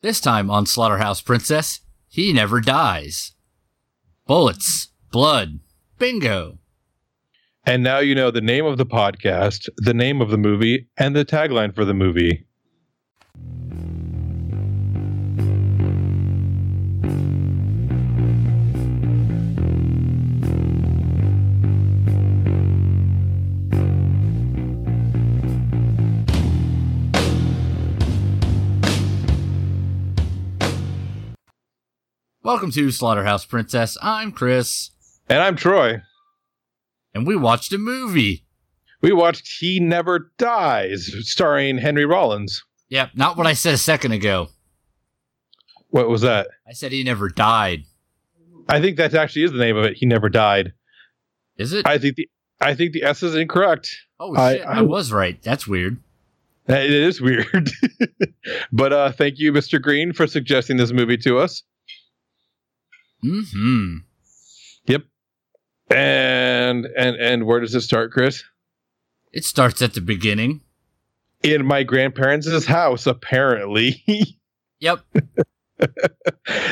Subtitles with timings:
[0.00, 3.32] This time on Slaughterhouse Princess, he never dies.
[4.28, 5.58] Bullets, blood,
[5.98, 6.58] bingo.
[7.66, 11.16] And now you know the name of the podcast, the name of the movie, and
[11.16, 12.46] the tagline for the movie.
[32.48, 33.98] Welcome to Slaughterhouse Princess.
[34.00, 34.92] I'm Chris,
[35.28, 36.00] And I'm Troy.
[37.12, 38.46] and we watched a movie.
[39.02, 42.64] We watched He Never Dies, starring Henry Rollins.
[42.88, 44.48] Yep, not what I said a second ago.
[45.90, 46.48] What was that?
[46.66, 47.82] I said he never died.
[48.66, 49.98] I think that actually is the name of it.
[49.98, 50.72] He Never Died.
[51.58, 51.86] Is it?
[51.86, 52.30] I think the
[52.62, 53.94] I think the S is incorrect.
[54.18, 55.38] oh I- shit, I, I- was right.
[55.42, 55.98] That's weird.
[56.66, 57.70] It is weird.
[58.72, 59.78] but uh thank you, Mr.
[59.82, 61.62] Green, for suggesting this movie to us.
[63.22, 63.96] Hmm.
[64.86, 65.02] Yep.
[65.90, 68.44] And and and where does it start, Chris?
[69.32, 70.62] It starts at the beginning.
[71.42, 74.04] In my grandparents' house, apparently.
[74.80, 75.00] Yep.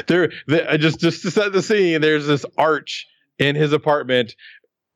[0.07, 0.31] there,
[0.69, 3.07] I just just to set the scene there's this arch
[3.39, 4.35] in his apartment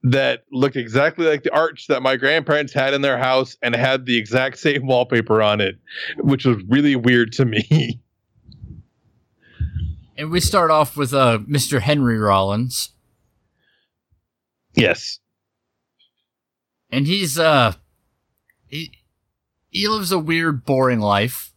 [0.02, 4.06] that looked exactly like the arch that my grandparents had in their house and had
[4.06, 5.76] the exact same wallpaper on it
[6.18, 8.00] which was really weird to me
[10.20, 11.80] And we start off with uh Mr.
[11.80, 12.90] Henry Rollins,
[14.74, 15.18] yes
[16.90, 17.72] and he's uh
[18.66, 18.92] he
[19.70, 21.52] he lives a weird, boring life.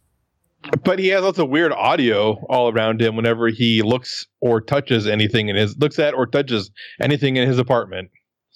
[0.82, 5.06] but he has lots of weird audio all around him whenever he looks or touches
[5.06, 6.70] anything in his looks at or touches
[7.00, 8.10] anything in his apartment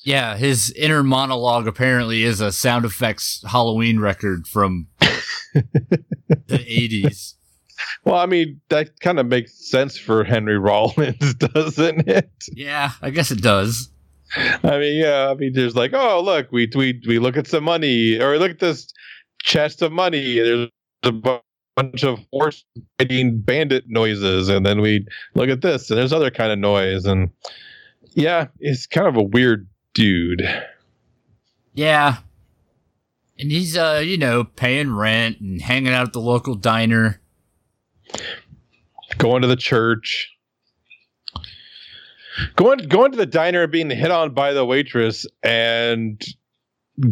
[0.04, 4.86] Yeah, his inner monologue apparently is a sound effects Halloween record from
[5.52, 6.04] the
[6.48, 7.34] 80s.
[8.04, 13.10] Well i mean that kind of makes sense for henry rollins doesn't it Yeah, I
[13.10, 13.90] guess it does.
[14.36, 15.30] I mean, yeah.
[15.30, 18.50] I mean, there's like, oh, look, we we we look at some money, or look
[18.50, 18.92] at this
[19.42, 20.38] chest of money.
[20.38, 20.68] There's
[21.04, 22.64] a bunch of horse
[22.98, 27.04] fighting bandit noises, and then we look at this, and there's other kind of noise,
[27.04, 27.30] and
[28.10, 30.42] yeah, he's kind of a weird dude.
[31.74, 32.18] Yeah.
[33.38, 37.20] And he's uh, you know, paying rent and hanging out at the local diner.
[39.18, 40.30] Going to the church,
[42.56, 46.22] going going to the diner, and being hit on by the waitress, and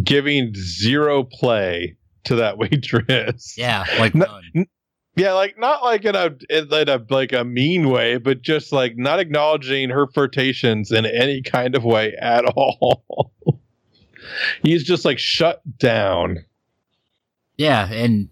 [0.04, 3.54] giving zero play to that waitress.
[3.56, 4.66] Yeah, like No- none.
[5.16, 8.98] Yeah, like not like in a in a like a mean way, but just like
[8.98, 13.32] not acknowledging her flirtations in any kind of way at all.
[14.62, 16.44] He's just like shut down.
[17.56, 18.28] Yeah, and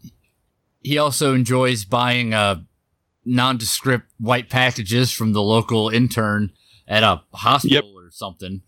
[0.84, 2.61] he also enjoys buying uh
[3.25, 6.53] nondescript white packages from the local intern
[6.87, 8.61] at a hospital or something.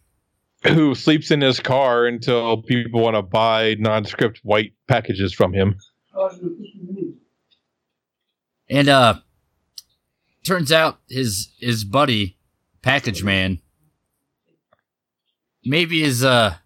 [0.65, 5.77] Who sleeps in his car until people want to buy nondescript white packages from him.
[8.69, 9.21] And uh
[10.43, 12.39] turns out his his buddy,
[12.83, 13.61] package man,
[15.65, 16.57] maybe is uh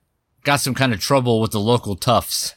[0.45, 2.55] got some kind of trouble with the local toughs.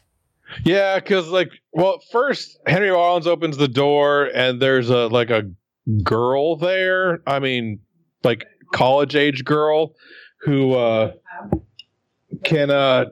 [0.64, 5.50] Yeah, because like, well, first Henry Rollins opens the door and there's a like a
[6.04, 7.22] girl there.
[7.28, 7.80] I mean,
[8.24, 9.94] like college age girl
[10.42, 11.12] who uh
[12.44, 13.06] can uh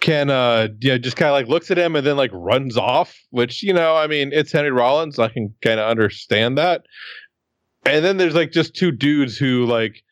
[0.00, 3.16] can uh yeah just kind of like looks at him and then like runs off
[3.30, 6.82] which you know i mean it's henry rollins i can kind of understand that
[7.86, 10.02] and then there's like just two dudes who like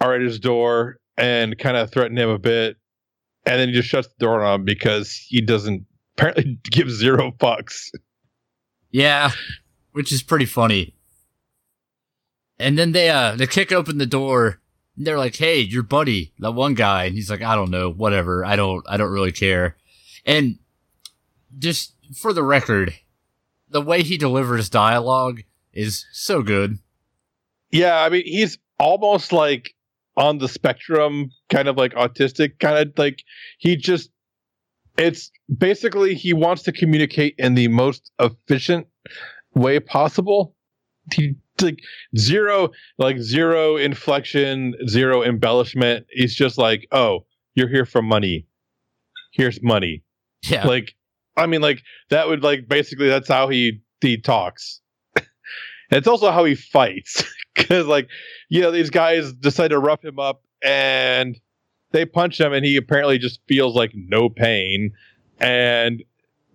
[0.00, 2.76] are at his door and kind of threaten him a bit
[3.46, 7.32] and then he just shuts the door on him because he doesn't apparently give zero
[7.38, 7.90] fucks
[8.90, 9.32] Yeah,
[9.92, 10.94] which is pretty funny.
[12.58, 14.60] And then they uh they kick open the door.
[14.96, 17.90] And they're like, "Hey, your buddy, that one guy." And he's like, "I don't know,
[17.90, 18.44] whatever.
[18.44, 19.76] I don't I don't really care."
[20.24, 20.58] And
[21.58, 22.94] just for the record,
[23.68, 25.42] the way he delivers dialogue
[25.72, 26.78] is so good.
[27.72, 29.73] Yeah, I mean, he's almost like
[30.16, 33.22] on the spectrum, kind of like autistic, kind of like
[33.58, 34.10] he just,
[34.96, 38.86] it's basically he wants to communicate in the most efficient
[39.54, 40.54] way possible.
[41.12, 41.78] He like
[42.16, 46.06] zero, like zero inflection, zero embellishment.
[46.10, 48.46] He's just like, oh, you're here for money.
[49.32, 50.02] Here's money.
[50.48, 50.66] Yeah.
[50.66, 50.94] Like,
[51.36, 54.80] I mean, like that would like basically that's how he he talks.
[55.94, 57.24] It's also how he fights
[57.54, 58.08] because, like,
[58.48, 61.38] you know, these guys decide to rough him up and
[61.92, 64.92] they punch him, and he apparently just feels like no pain.
[65.38, 66.02] And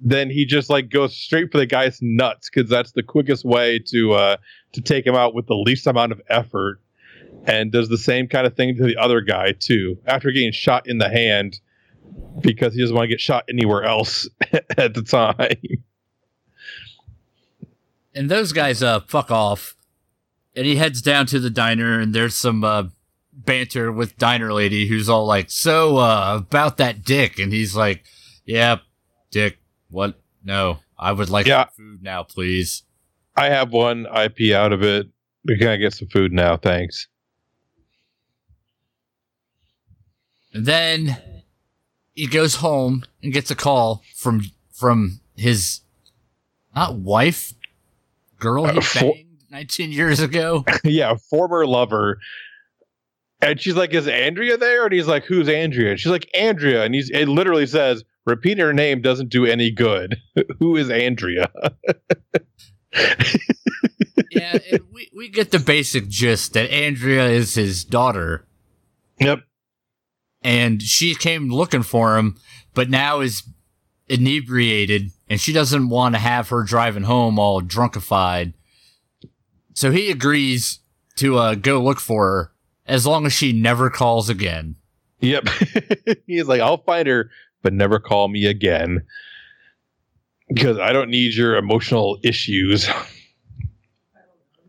[0.01, 3.79] then he just like goes straight for the guy's nuts because that's the quickest way
[3.87, 4.37] to uh,
[4.73, 6.81] to take him out with the least amount of effort,
[7.45, 10.87] and does the same kind of thing to the other guy too after getting shot
[10.87, 11.59] in the hand
[12.41, 14.27] because he doesn't want to get shot anywhere else
[14.77, 15.83] at the time.
[18.19, 19.77] And those guys uh fuck off.
[20.53, 22.83] And he heads down to the diner and there's some uh
[23.31, 28.03] banter with diner lady who's all like, "So uh about that dick." And he's like,
[28.43, 28.79] "Yeah,
[29.31, 29.59] dick.
[29.89, 30.19] What?
[30.43, 30.79] No.
[30.97, 31.67] I would like Yeah.
[31.67, 32.83] some food now, please."
[33.37, 35.07] I have one IP out of it.
[35.45, 36.57] We can I get some food now?
[36.57, 37.07] Thanks.
[40.53, 41.21] And then
[42.13, 44.41] he goes home and gets a call from
[44.73, 45.79] from his
[46.75, 47.53] not wife,
[48.39, 50.63] girl he Uh, for- banged 19 years ago.
[50.83, 52.19] yeah, former lover.
[53.41, 56.83] And she's like, "Is Andrea there?" And he's like, "Who's Andrea?" And she's like, "Andrea."
[56.83, 60.17] And he's it literally says, "Repeating her name doesn't do any good."
[60.59, 61.49] Who is Andrea?
[64.31, 68.45] yeah, and we we get the basic gist that Andrea is his daughter
[69.19, 69.39] Yep.
[70.41, 72.37] and she came looking for him,
[72.73, 73.43] but now is
[74.09, 78.53] inebriated and she doesn't want to have her driving home all drunkified.
[79.73, 80.79] So he agrees
[81.17, 82.51] to uh, go look for her
[82.85, 84.75] as long as she never calls again.
[85.21, 85.47] Yep.
[86.27, 87.29] he's like, "I'll find her,
[87.61, 89.05] but never call me again."
[90.47, 92.89] Because I don't need your emotional issues.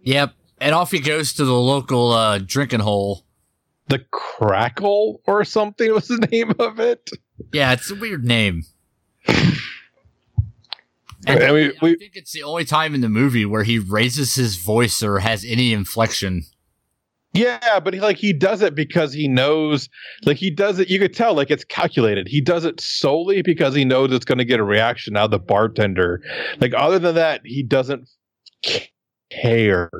[0.02, 0.34] Yep.
[0.60, 3.25] And off he goes to the local uh, drinking hole.
[3.88, 7.10] The Crackle or something was the name of it.
[7.52, 8.64] Yeah, it's a weird name.
[11.27, 14.35] And we- I we- think it's the only time in the movie where he raises
[14.37, 16.44] his voice or has any inflection.
[17.32, 19.88] Yeah, but he like he does it because he knows
[20.25, 22.27] like he does it you could tell like it's calculated.
[22.27, 25.31] He does it solely because he knows it's going to get a reaction out of
[25.31, 26.21] the bartender.
[26.61, 28.09] Like other than that, he doesn't
[29.31, 29.91] care.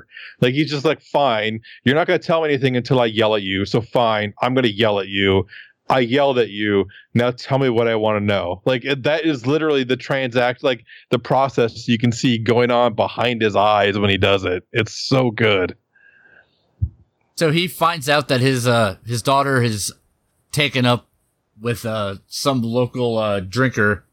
[0.41, 3.37] Like he's just like fine, you're not going to tell me anything until I yell
[3.37, 3.65] at you.
[3.65, 5.47] So fine, I'm going to yell at you.
[5.91, 6.87] I yelled at you.
[7.15, 8.63] Now tell me what I want to know.
[8.65, 13.43] Like that is literally the transact like the process you can see going on behind
[13.43, 14.65] his eyes when he does it.
[14.73, 15.77] It's so good.
[17.37, 19.93] So he finds out that his uh his daughter has
[20.53, 21.09] taken up
[21.61, 24.05] with uh some local uh drinker.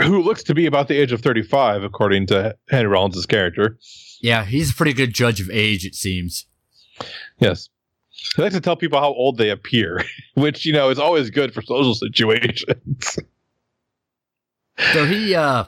[0.00, 3.78] who looks to be about the age of 35, according to Henry Rollins' character.
[4.20, 6.46] Yeah, he's a pretty good judge of age, it seems.
[7.38, 7.68] Yes.
[8.36, 10.02] He likes to tell people how old they appear,
[10.34, 13.18] which, you know, is always good for social situations.
[14.94, 15.64] So he uh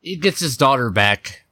[0.00, 1.44] he gets his daughter back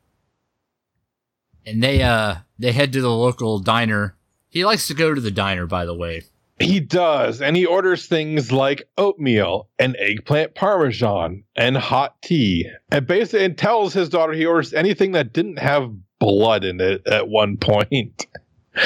[1.66, 4.16] and they uh they head to the local diner.
[4.48, 6.22] He likes to go to the diner, by the way.
[6.60, 12.68] he does, and he orders things like oatmeal and eggplant parmesan and hot tea.
[12.90, 17.06] And basically and tells his daughter he orders anything that didn't have blood in it
[17.06, 18.26] at one point.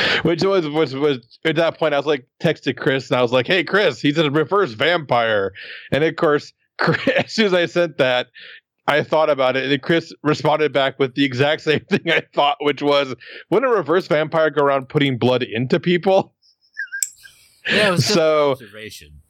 [0.23, 3.33] Which was, was was at that point I was like texted Chris and I was
[3.33, 5.53] like, "Hey Chris, he's a reverse vampire,"
[5.91, 8.29] and of course, Chris, as soon as I sent that,
[8.87, 12.59] I thought about it, and Chris responded back with the exact same thing I thought,
[12.61, 13.15] which was,
[13.51, 16.35] "Wouldn't a reverse vampire go around putting blood into people?"
[17.71, 19.21] Yeah, it was So- observation.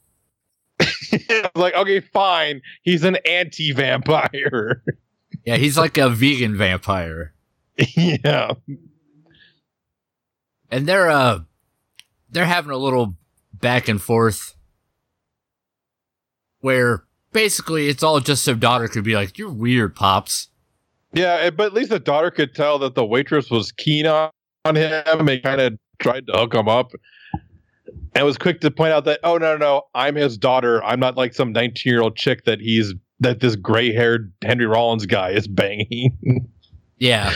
[0.81, 4.83] I was like, "Okay, fine, he's an anti-vampire."
[5.45, 7.35] Yeah, he's like a vegan vampire.
[7.97, 8.53] yeah,
[10.73, 11.41] and they're uh
[12.31, 13.15] they're having a little
[13.55, 14.57] back and forth
[16.61, 20.49] where basically it's all just so daughter could be like you're weird pops
[21.13, 24.31] yeah, but at least the daughter could tell that the waitress was keen on,
[24.65, 26.93] on him and kind of tried to hook him up.
[28.15, 30.83] And was quick to point out that, oh no, no, no, I'm his daughter.
[30.85, 34.67] I'm not like some 19 year old chick that he's that this gray haired Henry
[34.67, 36.17] Rollins guy is banging.
[36.99, 37.33] yeah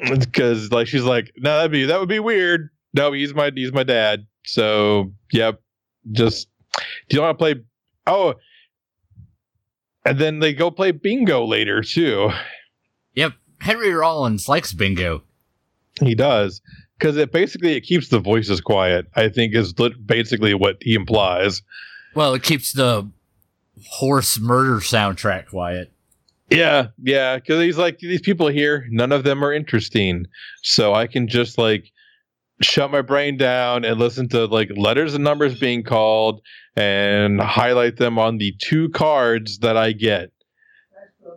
[0.18, 2.70] Because like she's like, no, that'd be that would be weird.
[2.94, 4.26] No, he's my he's my dad.
[4.44, 5.60] So yep,
[6.12, 6.48] just
[7.08, 7.54] do you want to play?
[8.06, 8.34] Oh,
[10.04, 12.30] and then they go play bingo later too.
[13.14, 15.22] yep henry rollins likes bingo
[16.00, 16.62] He does
[16.98, 19.06] because it basically it keeps the voices quiet.
[19.14, 19.74] I think is
[20.06, 21.62] basically what he implies.
[22.14, 23.08] well it keeps the
[23.86, 25.92] horse murder soundtrack quiet
[26.50, 30.26] Yeah, yeah, because he's like these people here, none of them are interesting,
[30.62, 31.92] so I can just like
[32.60, 36.40] shut my brain down and listen to like letters and numbers being called
[36.76, 40.30] and highlight them on the two cards that I get.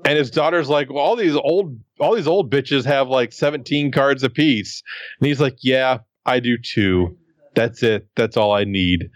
[0.04, 3.92] And his daughter's like, well, all these old, all these old bitches have like seventeen
[3.92, 4.82] cards apiece,
[5.20, 7.16] and he's like, yeah, I do too.
[7.54, 8.08] That's it.
[8.16, 9.12] That's all I need.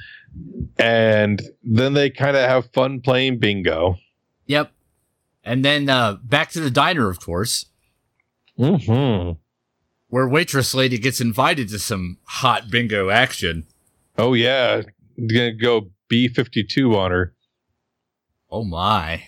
[0.77, 3.97] And then they kind of have fun playing bingo.
[4.45, 4.71] yep
[5.47, 7.67] And then uh, back to the diner, of course,
[8.57, 9.31] hmm
[10.09, 13.65] where waitress lady gets invited to some hot bingo action.
[14.17, 14.81] Oh yeah,
[15.17, 17.33] gonna go B fifty two on her.
[18.51, 19.23] Oh my!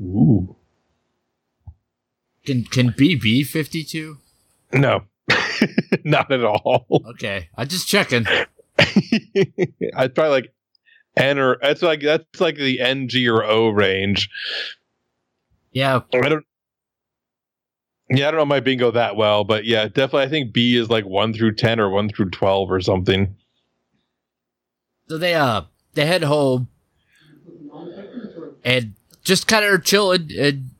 [0.00, 0.54] Ooh.
[2.44, 4.18] Can can BB fifty two?
[4.72, 5.02] No,
[6.04, 6.86] not at all.
[7.10, 8.24] Okay, I just checking.
[8.78, 10.54] I'd probably like
[11.16, 14.28] N or that's like that's like the NG or O range.
[15.76, 16.42] Yeah, I don't.
[18.08, 20.22] Yeah, I don't know my bingo that well, but yeah, definitely.
[20.22, 23.36] I think B is like one through ten or one through twelve or something.
[25.06, 26.68] so they uh they head home
[28.64, 30.30] and just kind of are chilling.
[30.38, 30.70] And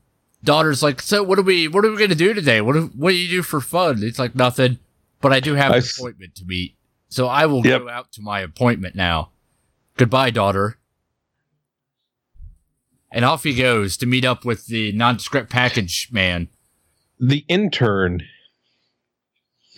[0.43, 2.59] daughter's like, "So what are we what are we gonna do today?
[2.61, 4.79] What do, what do you do for fun?" It's like nothing,
[5.21, 6.75] but I do have I an s- appointment to meet,
[7.07, 7.81] so I will Yep.
[7.81, 9.29] go out to my appointment now.
[9.95, 10.79] Goodbye, daughter.
[13.11, 16.49] And off he goes to meet up with the nondescript package man.
[17.19, 18.23] The intern.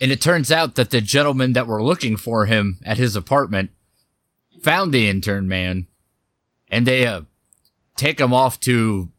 [0.00, 3.70] And it turns out that the gentlemen that were looking for him at his apartment
[4.62, 5.86] found the intern man
[6.70, 7.22] and they uh,
[7.96, 9.10] take him off to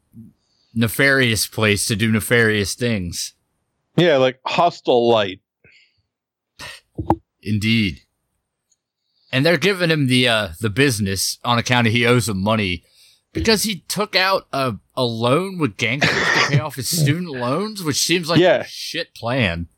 [0.74, 3.34] nefarious place to do nefarious things.
[3.96, 5.40] Yeah, like hostile light.
[7.42, 8.00] Indeed.
[9.30, 12.84] And they're giving him the uh, the business on account of he owes them money
[13.32, 17.82] because he took out a, a loan with gangsters to pay off his student loans,
[17.82, 18.60] which seems like Yeah.
[18.60, 19.68] a shit plan.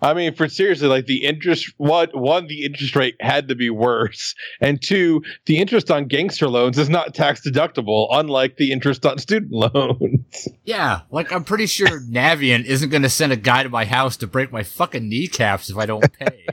[0.00, 1.72] I mean, for seriously, like the interest.
[1.76, 6.48] What one, the interest rate had to be worse, and two, the interest on gangster
[6.48, 10.48] loans is not tax deductible, unlike the interest on student loans.
[10.64, 14.16] Yeah, like I'm pretty sure Navient isn't going to send a guy to my house
[14.18, 16.46] to break my fucking kneecaps if I don't pay.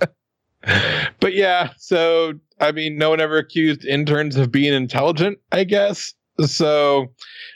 [1.20, 6.14] but yeah, so I mean, no one ever accused interns of being intelligent, I guess.
[6.40, 7.12] So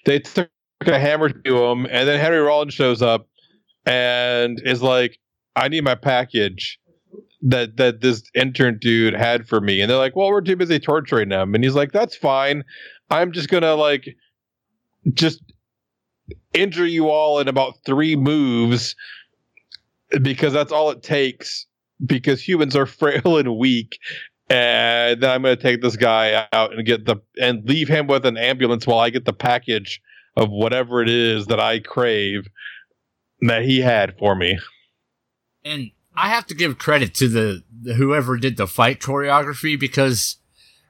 [0.07, 0.50] they took
[0.87, 3.29] a hammer to him, and then Henry Rollins shows up
[3.85, 5.19] and is like,
[5.57, 6.79] "I need my package."
[7.43, 10.79] That that this intern dude had for me, and they're like, "Well, we're too busy
[10.79, 12.64] torturing him," and he's like, "That's fine.
[13.11, 14.14] I'm just gonna like
[15.14, 15.43] just
[16.52, 18.95] injure you all in about three moves
[20.21, 21.67] because that's all it takes
[22.04, 23.99] because humans are frail and weak.
[24.49, 28.09] And then I'm going to take this guy out and get the and leave him
[28.09, 30.00] with an ambulance while I get the package
[30.37, 32.49] of whatever it is that I crave
[33.42, 34.59] that he had for me.
[35.64, 40.37] And I have to give credit to the, the whoever did the fight choreography because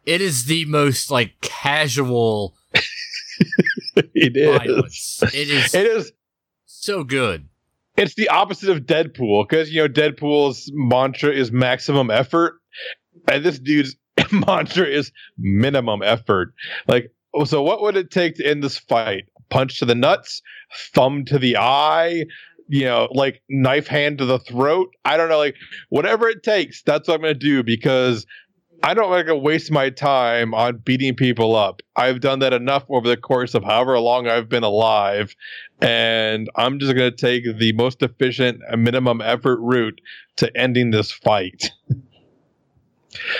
[0.06, 2.56] it is the most like casual
[3.94, 4.58] it is.
[4.58, 5.22] violence.
[5.34, 6.12] It is It is.
[6.64, 7.49] so good.
[8.00, 12.54] It's the opposite of Deadpool because you know Deadpool's mantra is maximum effort,
[13.30, 13.94] and this dude's
[14.32, 16.54] mantra is minimum effort.
[16.88, 17.12] Like,
[17.44, 19.24] so what would it take to end this fight?
[19.50, 20.40] Punch to the nuts,
[20.94, 22.24] thumb to the eye,
[22.68, 24.88] you know, like knife hand to the throat.
[25.04, 25.56] I don't know, like
[25.90, 26.82] whatever it takes.
[26.82, 28.24] That's what I'm gonna do because
[28.82, 31.82] I don't want to waste my time on beating people up.
[31.96, 35.36] I've done that enough over the course of however long I've been alive,
[35.82, 40.00] and I'm just going to take the most efficient minimum effort route
[40.36, 41.70] to ending this fight.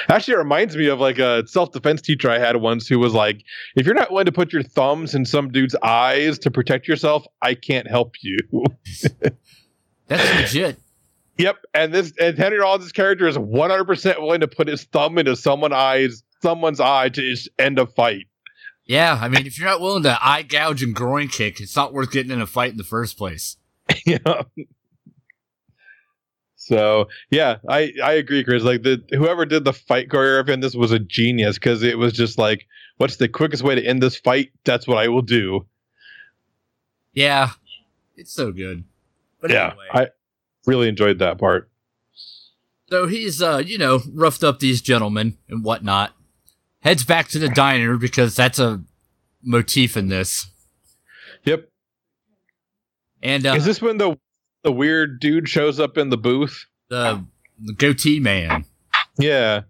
[0.09, 3.15] Actually, it reminds me of like a self defense teacher I had once who was
[3.15, 3.45] like,
[3.77, 7.25] if you're not willing to put your thumbs in some dude's eyes to protect yourself,
[7.41, 8.37] I can't help you.
[10.09, 10.79] That's legit.
[11.41, 15.35] Yep, and this and Henry Rollins' character is 100% willing to put his thumb into
[15.37, 18.27] someone's eyes, someone's eye to just end a fight.
[18.85, 21.93] Yeah, I mean, if you're not willing to eye gouge and groin kick, it's not
[21.93, 23.57] worth getting in a fight in the first place.
[24.05, 24.43] yeah.
[26.57, 28.63] So yeah, I I agree, Chris.
[28.63, 32.13] Like the whoever did the fight choreography in this was a genius because it was
[32.13, 32.67] just like,
[32.99, 34.51] what's the quickest way to end this fight?
[34.65, 35.67] That's what I will do.
[37.15, 37.51] Yeah,
[38.17, 38.85] it's so good.
[39.41, 40.09] But yeah, anyway, I
[40.71, 41.71] really enjoyed that part.
[42.89, 46.13] so he's, uh, you know, roughed up these gentlemen and whatnot.
[46.81, 48.83] Heads back to the diner because that's a
[49.43, 50.47] motif in this.
[51.45, 51.69] Yep.
[53.23, 54.19] And uh, Is this when the
[54.63, 56.67] the weird dude shows up in the booth?
[56.89, 57.25] the,
[57.59, 58.65] the goatee man.
[59.19, 59.63] Yeah,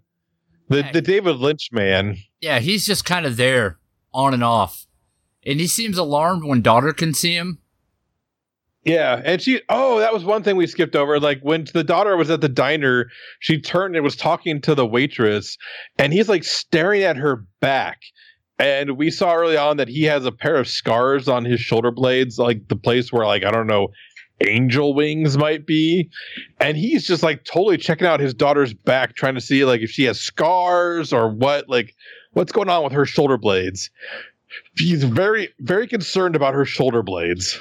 [0.69, 2.17] the the David Lynch man.
[2.39, 3.77] Yeah, he's just kind of there,
[4.13, 4.87] on and off.
[5.45, 7.59] And he seems alarmed when daughter can see him.
[8.83, 11.19] Yeah, and she oh, that was one thing we skipped over.
[11.19, 13.09] Like when the daughter was at the diner,
[13.39, 15.57] she turned and was talking to the waitress,
[15.99, 18.01] and he's like staring at her back.
[18.57, 21.91] And we saw early on that he has a pair of scars on his shoulder
[21.91, 23.89] blades, like the place where like I don't know,
[24.47, 26.09] angel wings might be.
[26.59, 29.89] And he's just like totally checking out his daughter's back, trying to see like if
[29.89, 31.95] she has scars or what, like
[32.33, 33.89] what's going on with her shoulder blades.
[34.77, 37.57] He's very, very concerned about her shoulder blades.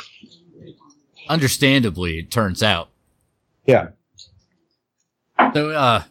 [1.30, 2.88] Understandably, it turns out.
[3.64, 3.90] Yeah.
[5.54, 6.02] So, uh,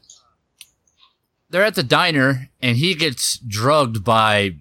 [1.49, 4.55] they're at the diner and he gets drugged by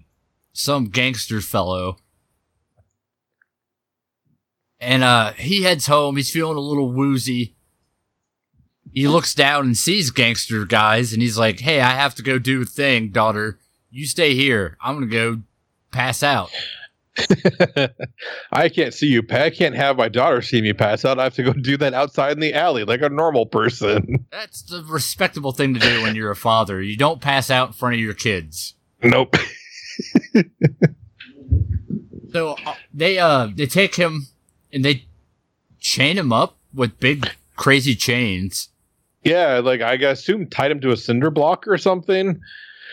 [0.51, 1.95] some gangster fellow.
[4.81, 6.17] And, uh, he heads home.
[6.17, 7.55] He's feeling a little woozy.
[8.91, 12.37] He looks down and sees gangster guys and he's like, Hey, I have to go
[12.37, 13.59] do a thing, daughter.
[13.89, 14.75] You stay here.
[14.81, 15.41] I'm going to go
[15.91, 16.51] pass out.
[18.51, 19.23] I can't see you.
[19.29, 21.19] I can't have my daughter see me pass out.
[21.19, 24.25] I have to go do that outside in the alley like a normal person.
[24.31, 26.81] That's the respectable thing to do when you're a father.
[26.81, 28.75] You don't pass out in front of your kids.
[29.03, 29.35] Nope.
[32.31, 34.27] So uh, they uh they take him
[34.71, 35.05] and they
[35.79, 38.69] chain him up with big crazy chains.
[39.23, 42.39] Yeah, like I assume tied him to a cinder block or something.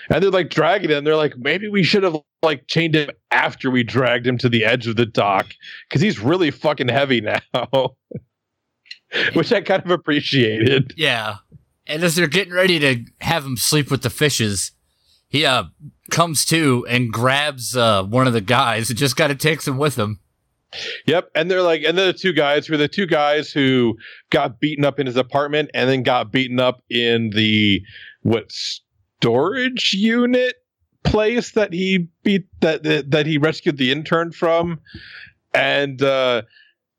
[0.08, 1.04] And they're like dragging him.
[1.04, 2.16] They're like, maybe we should have
[2.46, 5.46] like chained him after we dragged him to the edge of the dock
[5.88, 7.40] because he's really fucking heavy now.
[9.34, 10.94] Which I kind of appreciated.
[10.96, 11.36] Yeah.
[11.86, 14.72] And as they're getting ready to have him sleep with the fishes,
[15.28, 15.64] he uh
[16.10, 19.76] comes to and grabs uh one of the guys and just kind of takes him
[19.76, 20.20] with him.
[21.06, 23.96] Yep, and they're like, and they're the two guys who are the two guys who
[24.30, 27.80] got beaten up in his apartment and then got beaten up in the
[28.22, 30.56] what storage unit
[31.06, 34.80] place that he beat that that, that he rescued the intern from,
[35.54, 36.42] and uh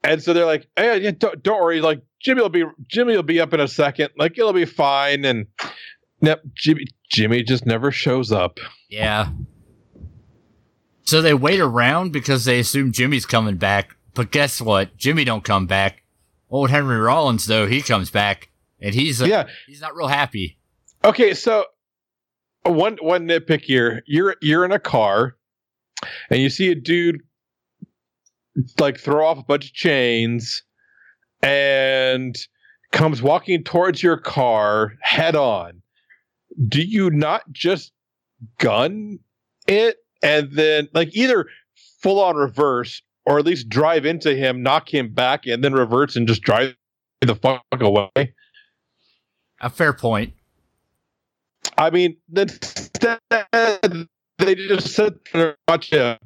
[0.04, 3.24] and so they're like, hey, yeah, don't, don't worry, like Jimmy will be Jimmy will
[3.24, 5.48] be up in a second, like it'll be fine, and
[6.22, 8.60] yep, Jimmy Jimmy just never shows up.
[8.90, 9.30] Yeah.
[11.04, 13.96] So they wait around because they assume Jimmy's coming back.
[14.14, 14.98] But guess what?
[14.98, 16.04] Jimmy don't come back.
[16.50, 18.50] Old Henry Rollins though, he comes back
[18.82, 19.48] and he's uh, Yeah.
[19.68, 20.58] he's not real happy.
[21.06, 21.66] Okay, so
[22.70, 24.04] one one nitpick here.
[24.06, 25.36] You're you're in a car
[26.30, 27.22] and you see a dude
[28.80, 30.64] like throw off a bunch of chains
[31.42, 32.36] and
[32.92, 35.82] comes walking towards your car head on.
[36.68, 37.92] Do you not just
[38.60, 39.20] gun
[39.68, 41.46] it and then like either
[42.02, 46.16] full on reverse or at least drive into him, knock him back, and then reverse
[46.16, 46.76] and just drive
[47.22, 48.34] the fuck away?
[49.60, 50.34] A fair point.
[51.78, 53.20] I mean, instead
[54.40, 56.18] they just sit there watch the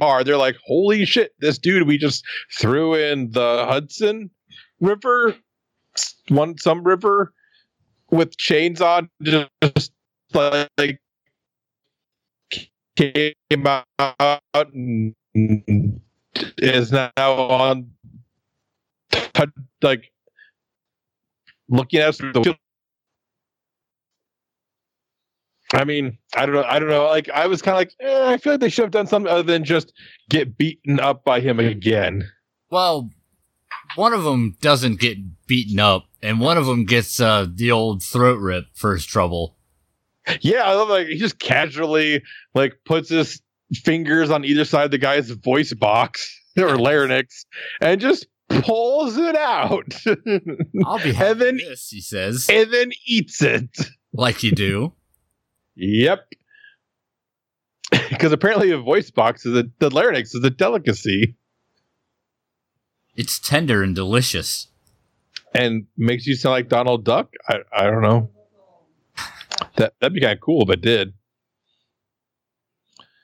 [0.00, 0.24] car.
[0.24, 1.32] They're like, "Holy shit!
[1.38, 2.24] This dude we just
[2.58, 4.30] threw in the Hudson
[4.80, 5.36] River,
[6.28, 7.32] one some river
[8.10, 9.92] with chains on, just
[10.32, 11.00] like
[12.96, 13.84] came out
[14.64, 15.14] and
[16.58, 17.90] is now on
[19.82, 20.12] like
[21.68, 22.56] looking at the
[25.76, 26.64] I mean, I don't know.
[26.64, 27.04] I don't know.
[27.04, 29.30] Like, I was kind of like, eh, I feel like they should have done something
[29.30, 29.92] other than just
[30.30, 32.26] get beaten up by him again.
[32.70, 33.10] Well,
[33.94, 38.02] one of them doesn't get beaten up, and one of them gets uh, the old
[38.02, 39.54] throat rip first trouble.
[40.40, 42.22] Yeah, I love like he just casually
[42.54, 43.40] like puts his
[43.74, 47.44] fingers on either side of the guy's voice box or larynx
[47.80, 49.94] and just pulls it out.
[50.84, 53.68] I'll be happy and this, he says, and then eats it.
[54.12, 54.92] like you do.
[55.76, 56.32] Yep.
[58.10, 61.36] Because apparently a voice box is a the larynx is a delicacy
[63.14, 64.68] It's tender and delicious.
[65.54, 67.32] and makes you sound like Donald Duck.
[67.48, 68.30] I I don't know.
[69.76, 71.12] That that'd be kind of cool if it did.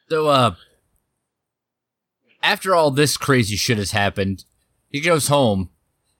[0.08, 0.54] So, uh,
[2.42, 4.44] after all this crazy shit has happened,
[4.90, 5.70] he goes home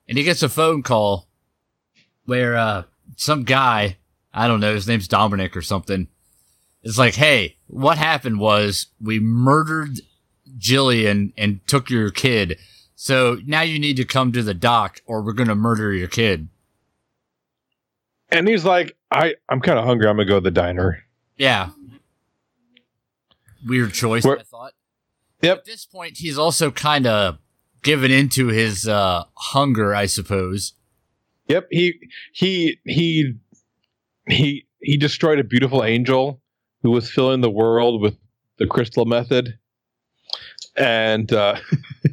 [0.08, 1.28] and he gets a phone call
[2.24, 2.84] where, uh,
[3.16, 3.98] some guy,
[4.32, 6.08] I don't know, his name's Dominic or something,
[6.82, 10.00] is like, Hey, what happened was we murdered
[10.58, 12.58] Jillian and took your kid.
[12.94, 16.08] So now you need to come to the dock or we're going to murder your
[16.08, 16.48] kid.
[18.30, 20.08] And he's like, I I'm kind of hungry.
[20.08, 21.04] I'm gonna go to the diner.
[21.36, 21.70] Yeah.
[23.66, 24.72] Weird choice, Where- I thought.
[25.42, 25.58] Yep.
[25.58, 27.38] At this point, he's also kind of
[27.82, 30.74] given into his uh, hunger, I suppose.
[31.48, 31.66] Yep.
[31.70, 31.94] He
[32.32, 33.34] he he
[34.28, 36.40] he he destroyed a beautiful angel
[36.82, 38.16] who was filling the world with
[38.58, 39.58] the crystal method,
[40.76, 41.56] and uh,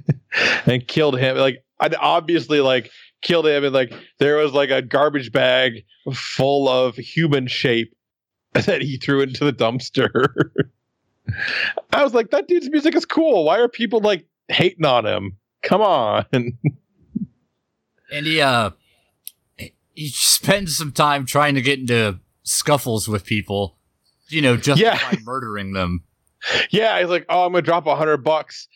[0.66, 1.38] and killed him.
[1.38, 6.68] Like I'd obviously like killed him, and like there was like a garbage bag full
[6.68, 7.94] of human shape
[8.54, 10.28] that he threw into the dumpster.
[11.94, 13.46] I was like, that dude's music is cool.
[13.46, 15.38] Why are people like hating on him?
[15.62, 16.26] Come on.
[16.32, 18.72] And he uh
[19.94, 23.78] he spends some time trying to get into scuffles with people,
[24.30, 24.98] you know, just Yeah.
[25.12, 26.04] by murdering them.
[26.72, 28.68] Yeah, he's like, oh, I'm gonna drop a hundred bucks,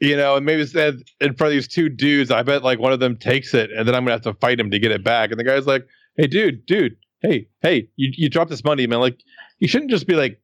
[0.00, 2.92] you know, and maybe instead in front of these two dudes, I bet like one
[2.92, 5.02] of them takes it, and then I'm gonna have to fight him to get it
[5.02, 5.30] back.
[5.30, 9.00] And the guy's like, hey, dude, dude, hey, hey, you you dropped this money, man.
[9.00, 9.18] Like,
[9.58, 10.40] you shouldn't just be like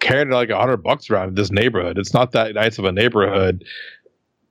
[0.00, 1.98] carrying like a hundred bucks around in this neighborhood.
[1.98, 3.64] It's not that nice of a neighborhood.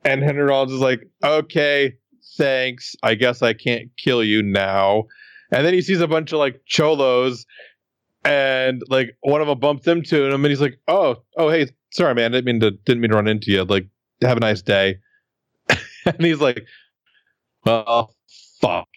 [0.06, 1.95] And Henry Rollins is like, okay,
[2.38, 2.95] thanks.
[3.04, 5.04] I guess I can't kill you now.
[5.51, 7.45] And then he sees a bunch of like cholos
[8.23, 12.13] and like one of them bumps into him and he's like, Oh, oh hey, sorry
[12.13, 13.63] man, I didn't mean to didn't mean to run into you.
[13.63, 13.88] Like,
[14.21, 14.99] have a nice day.
[16.05, 16.65] and he's like,
[17.65, 18.15] Well,
[18.60, 18.88] fuck.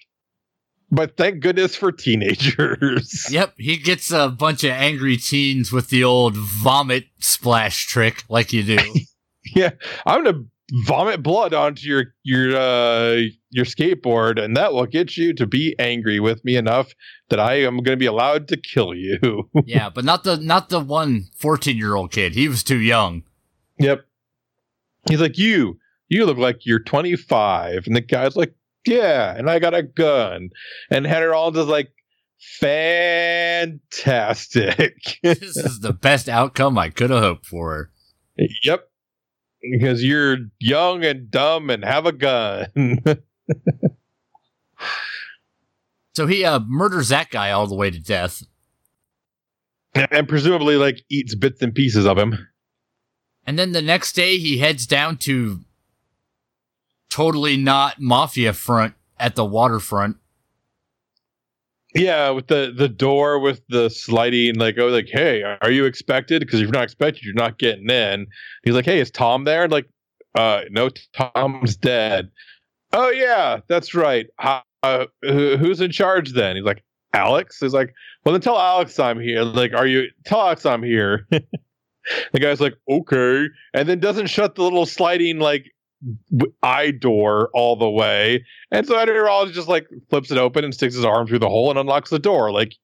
[0.90, 3.26] But thank goodness for teenagers.
[3.30, 8.52] Yep, he gets a bunch of angry teens with the old vomit splash trick, like
[8.52, 8.78] you do.
[9.56, 9.70] yeah,
[10.06, 10.44] I'm gonna
[10.82, 15.76] vomit blood onto your your uh your skateboard and that will get you to be
[15.78, 16.92] angry with me enough
[17.28, 19.48] that I am going to be allowed to kill you.
[19.64, 22.34] yeah, but not the not the one 14-year-old kid.
[22.34, 23.22] He was too young.
[23.78, 24.04] Yep.
[25.08, 28.54] He's like, "You, you look like you're 25." And the guy's like,
[28.86, 30.48] "Yeah, and I got a gun."
[30.90, 31.92] And Henry Rollins is like,
[32.58, 33.78] "Fantastic."
[35.22, 37.90] this is the best outcome I could have hoped for.
[38.64, 38.88] Yep
[39.70, 42.66] because you're young and dumb and have a gun.
[46.14, 48.42] so he uh, murders that guy all the way to death.
[50.10, 52.48] And presumably, like, eats bits and pieces of him.
[53.46, 55.60] And then the next day, he heads down to
[57.08, 60.16] totally not mafia front at the waterfront
[61.94, 66.40] yeah, with the the door with the sliding, like, oh, like, hey, are you expected?
[66.40, 68.26] Because if you're not expected, you're not getting in.
[68.64, 69.68] He's like, hey, is Tom there?
[69.68, 69.88] Like,
[70.34, 72.30] uh, no, Tom's dead.
[72.92, 74.26] Oh yeah, that's right.
[74.38, 76.56] Uh, who's in charge then?
[76.56, 77.58] He's like, Alex.
[77.60, 79.42] He's like, well, then tell Alex I'm here.
[79.42, 80.08] Like, are you?
[80.24, 81.26] Tell Alex I'm here.
[81.30, 85.66] the guy's like, okay, and then doesn't shut the little sliding like
[86.62, 88.44] eye door all the way.
[88.70, 91.70] And so Rollins just like flips it open and sticks his arm through the hole
[91.70, 92.76] and unlocks the door like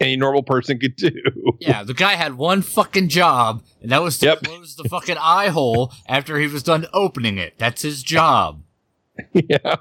[0.00, 1.10] any normal person could do.
[1.60, 4.42] Yeah, the guy had one fucking job, and that was to yep.
[4.42, 7.54] close the fucking eye hole after he was done opening it.
[7.56, 8.64] That's his job.
[9.32, 9.76] yeah.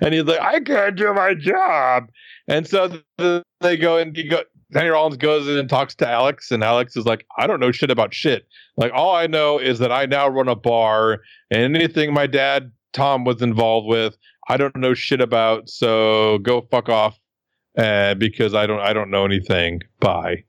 [0.00, 2.08] And he's like, I can't do my job.
[2.48, 3.00] And so
[3.60, 6.96] they go and he go, Henry Rollins goes in and talks to Alex, and Alex
[6.96, 8.46] is like, I don't know shit about shit.
[8.76, 12.72] Like, all I know is that I now run a bar, and anything my dad,
[12.92, 14.16] Tom, was involved with,
[14.48, 15.68] I don't know shit about.
[15.68, 17.18] So go fuck off,
[17.76, 19.82] uh, because I don't, I don't know anything.
[20.00, 20.44] Bye.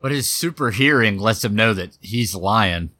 [0.00, 2.90] But his super hearing lets him know that he's lying.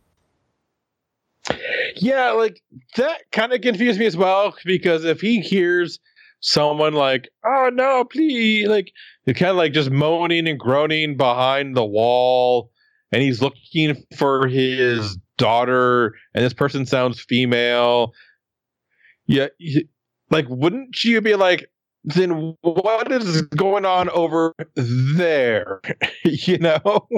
[1.96, 2.62] Yeah, like
[2.96, 5.98] that kind of confused me as well because if he hears
[6.40, 8.92] someone like, "Oh no, please!" Like
[9.26, 12.70] kind of like just moaning and groaning behind the wall,
[13.12, 18.12] and he's looking for his daughter, and this person sounds female.
[19.26, 19.48] Yeah,
[20.30, 21.68] like wouldn't you be like,
[22.04, 25.80] then what is going on over there?
[26.24, 27.08] you know.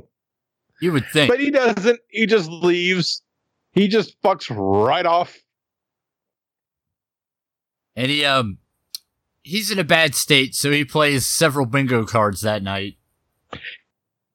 [0.81, 2.01] You would think, but he doesn't.
[2.09, 3.23] He just leaves.
[3.73, 5.39] He just fucks right off.
[7.97, 8.59] And he um
[9.43, 12.97] he's in a bad state, so he plays several bingo cards that night.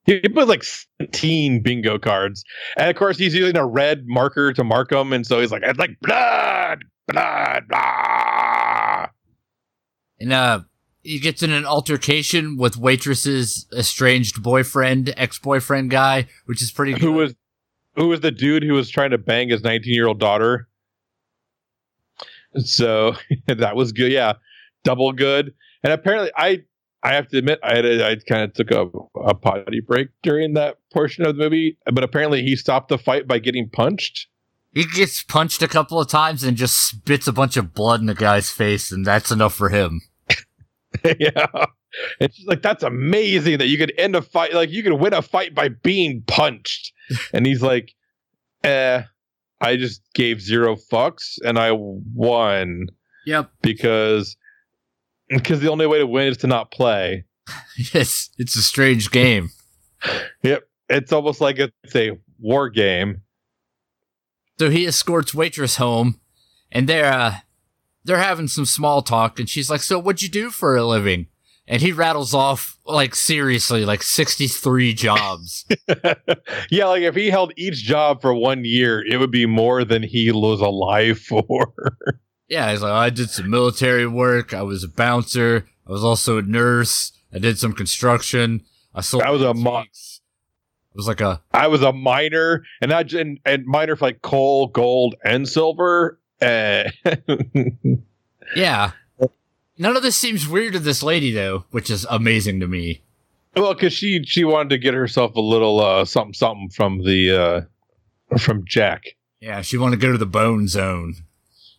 [0.05, 2.43] He put like 17 bingo cards.
[2.77, 5.11] And of course, he's using a red marker to mark them.
[5.11, 9.07] And so he's like, it's like blood, blood, blah.
[10.19, 10.59] And uh,
[11.01, 16.93] he gets in an altercation with waitress's estranged boyfriend, ex boyfriend guy, which is pretty
[16.93, 17.01] good.
[17.01, 17.33] Who was,
[17.95, 20.67] who was the dude who was trying to bang his 19 year old daughter?
[22.57, 23.15] So
[23.47, 24.11] that was good.
[24.11, 24.33] Yeah
[24.85, 25.53] double good.
[25.83, 26.63] And apparently, I
[27.03, 28.87] I have to admit, I had a, I kind of took a,
[29.19, 31.77] a potty break during that portion of the movie.
[31.91, 34.27] But apparently, he stopped the fight by getting punched.
[34.73, 38.07] He gets punched a couple of times and just spits a bunch of blood in
[38.07, 40.01] the guy's face, and that's enough for him.
[41.19, 41.47] yeah.
[42.19, 45.21] It's like that's amazing that you could end a fight like you could win a
[45.21, 46.91] fight by being punched.
[47.33, 47.93] and he's like,
[48.63, 49.03] eh,
[49.61, 52.87] I just gave zero fucks and I won.
[53.25, 53.51] Yep.
[53.61, 54.35] Because
[55.29, 57.25] because the only way to win is to not play.
[57.93, 59.49] yes, it's a strange game.
[60.43, 63.21] yep, it's almost like it's a war game.
[64.57, 66.19] So he escorts waitress home,
[66.71, 67.35] and they're uh,
[68.03, 71.27] they're having some small talk, and she's like, "So what'd you do for a living?"
[71.67, 75.65] And he rattles off like seriously, like sixty three jobs.
[76.69, 80.03] yeah, like if he held each job for one year, it would be more than
[80.03, 81.73] he was alive for.
[82.47, 84.53] Yeah, he's like, I did some military work.
[84.53, 85.65] I was a bouncer.
[85.87, 87.11] I was also a nurse.
[87.33, 88.63] I did some construction.
[88.93, 89.23] I sold.
[89.23, 89.83] I was a mo-
[90.93, 94.67] was like a I was a miner, and I and, and miner for like coal,
[94.67, 96.19] gold, and silver.
[96.41, 96.83] Uh,
[98.55, 98.91] yeah.
[99.77, 103.01] None of this seems weird to this lady though, which is amazing to me.
[103.57, 107.67] well, because she she wanted to get herself a little uh, something something from the
[108.31, 109.03] uh, from Jack.
[109.41, 111.15] Yeah, she wanted to go to the bone zone.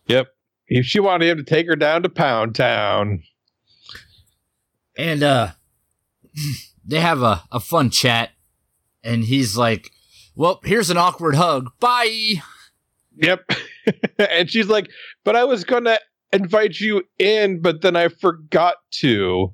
[0.05, 0.27] Yep,
[0.67, 3.23] He- she wanted him to take her down to Pound Town.
[4.97, 5.51] And uh
[6.85, 8.31] they have a, a fun chat
[9.03, 9.91] and he's like,
[10.35, 11.69] Well, here's an awkward hug.
[11.79, 12.41] Bye.
[13.19, 13.49] Yep,
[14.19, 14.91] and she's like,
[15.23, 15.97] "But I was gonna
[16.31, 19.53] invite you in, but then I forgot to."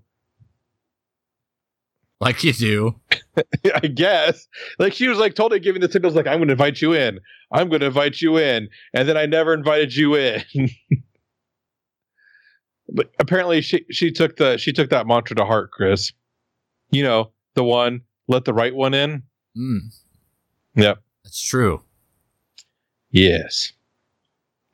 [2.24, 2.96] Like you do.
[3.76, 4.48] I guess.
[4.80, 7.20] Like she was like totally giving the signals like I'm gonna invite you in.
[7.52, 8.70] I'm gonna invite you in.
[8.94, 10.42] And then I never invited you in.
[12.90, 16.14] but apparently she she took the she took that mantra to heart, Chris.
[16.92, 19.24] You know, the one, let the right one in.
[19.58, 19.80] Mm,
[20.76, 21.00] Yep.
[21.26, 21.82] that's true.
[23.12, 23.74] Yes.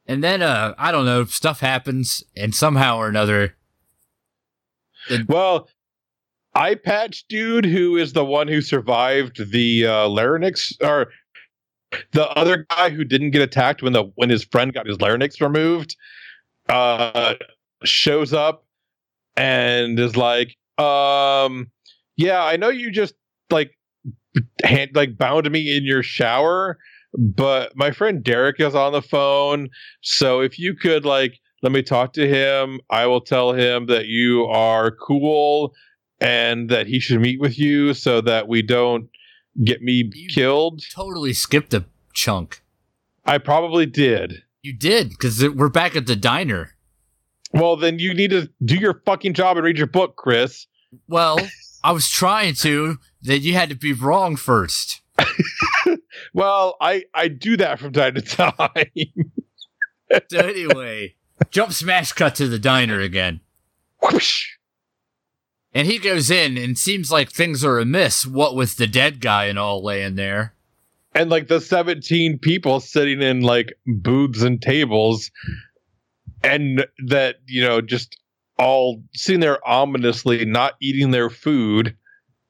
[0.05, 3.55] And then uh I don't know, stuff happens and somehow or another
[5.27, 5.67] Well,
[6.59, 11.07] eye patch dude who is the one who survived the uh larynx or
[12.11, 15.39] the other guy who didn't get attacked when the when his friend got his larynx
[15.41, 15.95] removed
[16.67, 17.33] uh
[17.85, 18.65] shows up
[19.37, 21.71] and is like um
[22.17, 23.15] yeah i know you just
[23.49, 23.71] like
[24.63, 26.77] hand like bound me in your shower
[27.17, 29.69] but my friend derek is on the phone
[30.01, 34.07] so if you could like let me talk to him i will tell him that
[34.07, 35.73] you are cool
[36.21, 39.09] and that he should meet with you so that we don't
[39.63, 42.61] get me You- killed totally skipped a chunk.
[43.25, 46.75] i probably did You did, because we're back at the diner.
[47.53, 50.67] Well, then you need to do your fucking job and read your book, Chris.
[51.07, 51.39] Well,
[51.83, 55.01] I was trying to, that you had to be wrong first.
[56.33, 58.85] Well, I I do that from time to time.
[60.29, 61.15] So anyway,
[61.49, 63.39] jump smash cut to the diner again.
[64.01, 64.57] Whoosh.
[65.73, 69.45] And he goes in and seems like things are amiss, what with the dead guy
[69.45, 70.55] and all laying there.
[71.13, 75.29] and like the 17 people sitting in like booths and tables
[76.43, 78.17] and that, you know, just
[78.57, 81.95] all sitting there ominously not eating their food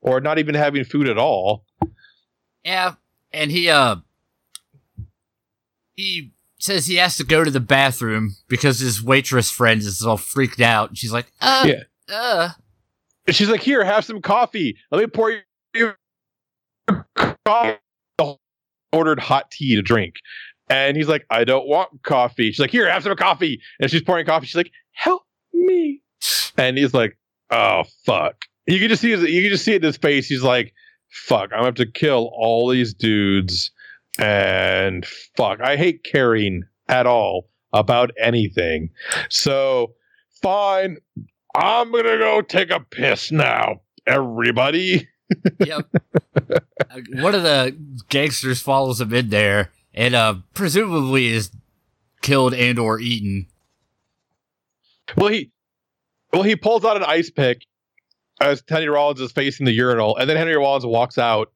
[0.01, 1.65] or not even having food at all.
[2.63, 2.95] Yeah,
[3.33, 3.97] and he uh
[5.95, 10.17] he says he has to go to the bathroom because his waitress friend is all
[10.17, 10.97] freaked out.
[10.97, 11.83] She's like, uh, Yeah.
[12.13, 12.49] uh.
[13.31, 14.77] She's like, "Here, have some coffee.
[14.91, 15.31] Let me pour
[15.73, 15.93] you
[17.45, 17.77] coffee."
[18.91, 20.15] Ordered hot tea to drink,
[20.69, 24.01] and he's like, "I don't want coffee." She's like, "Here, have some coffee." And she's
[24.01, 24.47] pouring coffee.
[24.47, 26.01] She's like, "Help me!"
[26.57, 27.17] And he's like,
[27.51, 30.27] "Oh fuck!" You can just see his, you can just see it in his face.
[30.27, 30.73] He's like,
[31.09, 31.51] "Fuck!
[31.51, 33.71] I'm gonna have to kill all these dudes."
[34.17, 35.05] And
[35.37, 38.89] fuck, I hate caring at all about anything.
[39.29, 39.93] So
[40.41, 40.97] fine,
[41.55, 45.07] I'm gonna go take a piss now, everybody.
[45.59, 45.87] Yep.
[46.89, 47.77] Uh, One of the
[48.09, 51.51] gangsters follows him in there and uh presumably is
[52.23, 53.45] killed and or eaten.
[55.15, 55.51] Well, he,
[56.33, 57.61] well, he pulls out an ice pick
[58.41, 61.51] as Henry Rollins is facing the urinal, and then Henry Rollins walks out,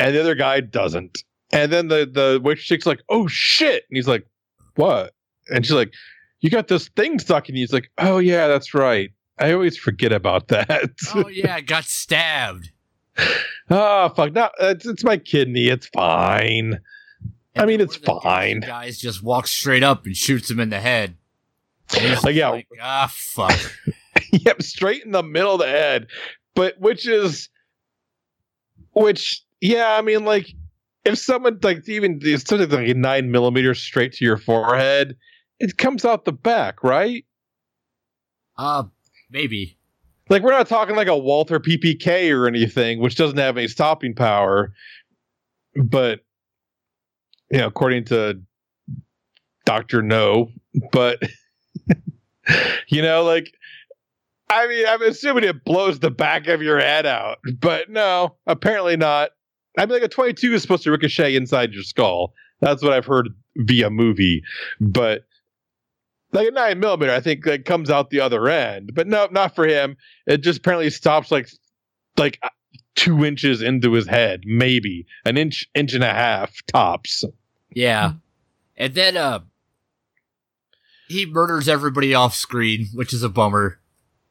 [0.00, 1.18] and the other guy doesn't.
[1.52, 4.26] And then the the waitress chick's like, "Oh shit!" And he's like,
[4.74, 5.14] "What?"
[5.50, 5.92] And she's like,
[6.40, 9.10] "You got this thing stuck in you." He's like, "Oh yeah, that's right.
[9.38, 12.70] I always forget about that." Oh yeah, I got stabbed.
[13.70, 14.32] oh fuck!
[14.32, 15.68] No, it's, it's my kidney.
[15.68, 16.80] It's fine.
[17.56, 18.60] I mean, it's one of the fine.
[18.60, 21.16] Guys just walks straight up and shoots him in the head.
[21.98, 22.50] And Like, yeah.
[22.50, 23.58] like, ah, fuck.
[24.32, 26.06] yep, straight in the middle of the head.
[26.54, 27.48] But which is,
[28.92, 30.48] which yeah, I mean, like
[31.04, 35.16] if someone like even if something like a nine millimeter straight to your forehead,
[35.60, 37.24] it comes out the back, right?
[38.56, 38.84] Uh,
[39.30, 39.76] maybe.
[40.28, 44.14] Like we're not talking like a Walther PPK or anything, which doesn't have any stopping
[44.14, 44.72] power.
[45.74, 46.20] But
[47.50, 48.40] you know, according to
[49.64, 50.50] Doctor No,
[50.92, 51.22] but
[52.88, 53.52] you know, like
[54.50, 58.96] I mean, I'm assuming it blows the back of your head out, but no, apparently
[58.96, 59.30] not.
[59.78, 62.32] I mean, like a 22 is supposed to ricochet inside your skull.
[62.60, 64.42] That's what I've heard via movie,
[64.80, 65.24] but
[66.32, 68.92] like a nine millimeter, I think like comes out the other end.
[68.94, 69.96] But no, not for him.
[70.26, 71.48] It just apparently stops like
[72.16, 72.48] like uh,
[72.94, 77.24] two inches into his head, maybe an inch, inch and a half tops.
[77.72, 78.12] Yeah.
[78.76, 79.40] And then, uh,
[81.08, 83.80] he murders everybody off screen, which is a bummer.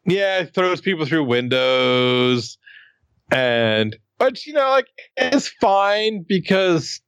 [0.06, 2.58] Yeah, throws people through windows,
[3.32, 7.02] and but you know, like it's fine because,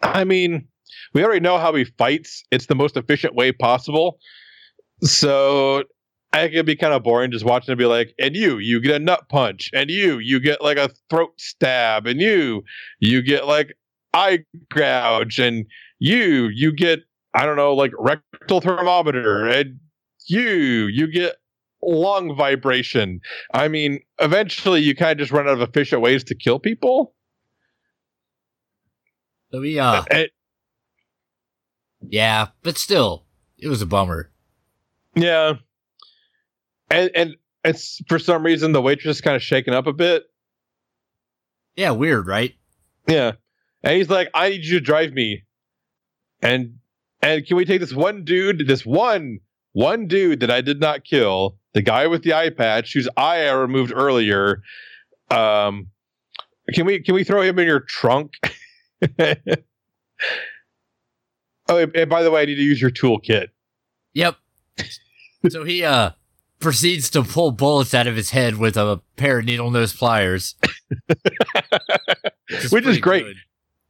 [0.00, 0.68] I mean,
[1.14, 2.44] we already know how he fights.
[2.50, 4.18] It's the most efficient way possible.
[5.02, 5.84] So
[6.32, 8.80] I think it'd be kind of boring just watching it be like, and you, you
[8.80, 12.62] get a nut punch, and you, you get like a throat stab, and you,
[13.00, 13.76] you get like
[14.14, 15.66] eye gouge, and
[15.98, 17.00] you, you get,
[17.34, 19.78] I don't know, like rectal thermometer, and
[20.26, 21.36] you, you get
[21.82, 23.20] lung vibration.
[23.52, 27.14] I mean, eventually you kind of just run out of efficient ways to kill people.
[29.50, 30.04] So we, uh,
[32.08, 33.24] yeah, but still,
[33.58, 34.30] it was a bummer.
[35.14, 35.54] yeah.
[36.90, 40.24] And, and it's for some reason the waitress is kind of shaken up a bit.
[41.74, 42.52] Yeah, weird, right?
[43.08, 43.32] Yeah.
[43.82, 45.44] And he's like, I need you to drive me.
[46.42, 46.78] And
[47.22, 49.38] and can we take this one dude, this one,
[49.72, 53.46] one dude that I did not kill, the guy with the eye patch, whose eye
[53.46, 54.62] I removed earlier.
[55.30, 55.86] Um
[56.74, 58.34] can we can we throw him in your trunk?
[61.72, 63.48] oh, and, by the way, I need to use your toolkit.
[64.14, 64.36] Yep.
[65.48, 66.10] so he, uh,
[66.62, 70.54] proceeds to pull bullets out of his head with a pair of needle nose pliers.
[72.48, 73.36] Which is pretty great.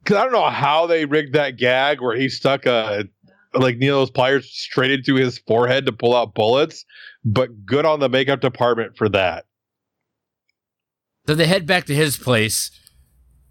[0.03, 3.05] Because I don't know how they rigged that gag where he stuck a
[3.53, 6.83] like needle nose pliers straight into his forehead to pull out bullets,
[7.23, 9.45] but good on the makeup department for that.
[11.27, 12.71] So they head back to his place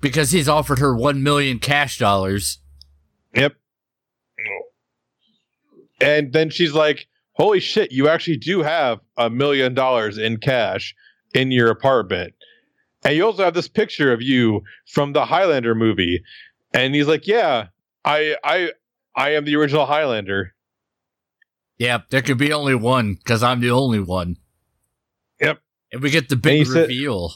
[0.00, 2.58] because he's offered her one million cash dollars.
[3.34, 3.54] Yep.
[6.02, 7.92] And then she's like, "Holy shit!
[7.92, 10.94] You actually do have a million dollars in cash
[11.34, 12.34] in your apartment."
[13.04, 16.22] And you also have this picture of you from the Highlander movie.
[16.74, 17.68] And he's like, "Yeah,
[18.04, 18.72] I, I,
[19.16, 20.54] I am the original Highlander."
[21.78, 24.36] Yeah, there could be only one because I'm the only one.
[25.40, 25.60] Yep.
[25.92, 27.34] And we get the And big said- reveal.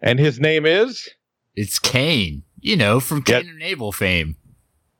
[0.00, 1.08] And his name is.
[1.54, 3.42] It's Cain, you know, from Yep.
[3.44, 4.36] And Abel fame.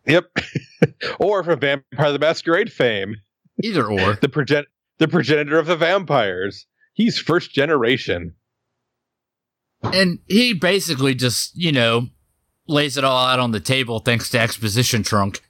[0.09, 0.31] Yep.
[1.21, 3.16] or from Vampire the Masquerade fame,
[3.62, 4.14] Either or.
[4.14, 4.66] the progen-
[4.99, 6.66] the progenitor of the vampires.
[6.94, 8.35] He's first generation.
[9.83, 12.09] And he basically just, you know,
[12.66, 15.40] lays it all out on the table thanks to Exposition Trunk.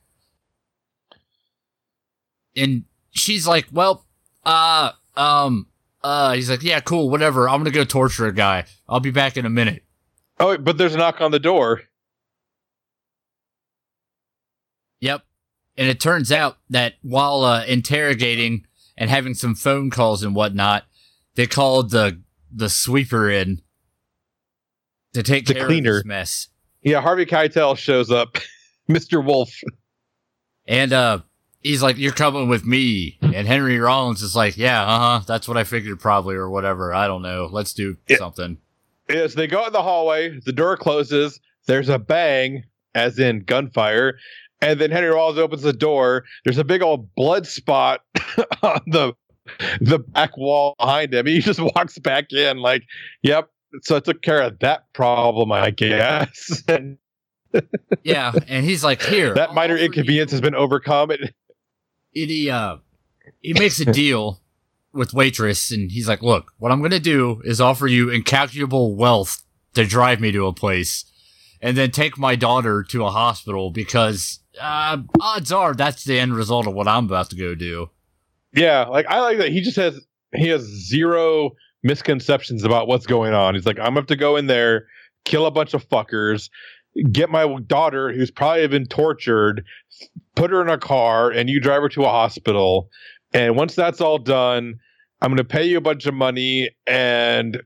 [2.57, 4.05] And she's like, well,
[4.45, 5.67] uh, um,
[6.03, 7.49] uh, he's like, yeah, cool, whatever.
[7.49, 8.65] I'm gonna go torture a guy.
[8.89, 9.85] I'll be back in a minute.
[10.41, 11.83] Oh, but there's a knock on the door.
[15.01, 15.23] Yep.
[15.77, 20.85] And it turns out that while uh, interrogating and having some phone calls and whatnot,
[21.37, 22.21] they called the
[22.53, 23.61] the sweeper in
[25.15, 25.91] to take The care cleaner.
[25.91, 26.49] of this mess.
[26.83, 28.39] Yeah, Harvey Keitel shows up.
[28.89, 29.25] Mr.
[29.25, 29.51] Wolf.
[30.67, 31.21] And uh
[31.61, 33.19] he's like, You're coming with me.
[33.21, 35.25] And Henry Rollins is like, Yeah, uh huh.
[35.27, 36.93] That's what I figured probably or whatever.
[36.95, 37.49] I don't know.
[37.51, 38.17] Let's do Yeah.
[38.17, 38.59] something.
[39.09, 41.41] As they go in the hallway, the door closes.
[41.67, 44.19] There's a bang, as in gunfire.
[44.61, 46.25] And then Henry Rollins opens the door.
[46.45, 48.01] There's a big old blood spot
[48.63, 49.13] on the
[49.81, 51.27] the back wall behind him.
[51.27, 52.83] He just walks back in like,
[53.23, 53.51] yep.
[53.83, 56.63] So I took care of that problem, I guess.
[58.03, 58.33] Yeah.
[58.47, 59.33] And he's like, Here.
[59.35, 61.11] that minor offer you- inconvenience has been overcome.
[61.11, 61.21] It,
[62.15, 62.77] and he uh
[63.41, 64.41] he makes a deal
[64.93, 69.45] with waitress and he's like look what i'm gonna do is offer you incalculable wealth
[69.75, 71.05] to drive me to a place
[71.61, 76.35] and then take my daughter to a hospital because uh odds are that's the end
[76.35, 77.89] result of what i'm about to go do
[78.53, 80.01] yeah, like I like that he just has
[80.35, 83.55] he has zero misconceptions about what's going on.
[83.55, 84.87] He's like, I'm gonna have to go in there,
[85.25, 86.51] kill a bunch of fuckers,
[87.13, 89.65] get my daughter who's probably been tortured,
[90.35, 92.89] put her in a car, and you drive her to a hospital.
[93.33, 94.79] And once that's all done,
[95.21, 97.63] I'm gonna pay you a bunch of money and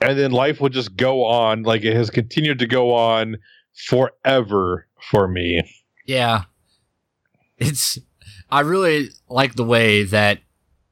[0.00, 3.36] and then life will just go on like it has continued to go on
[3.76, 5.62] forever for me.
[6.06, 6.42] yeah
[7.58, 7.98] it's
[8.50, 10.40] i really like the way that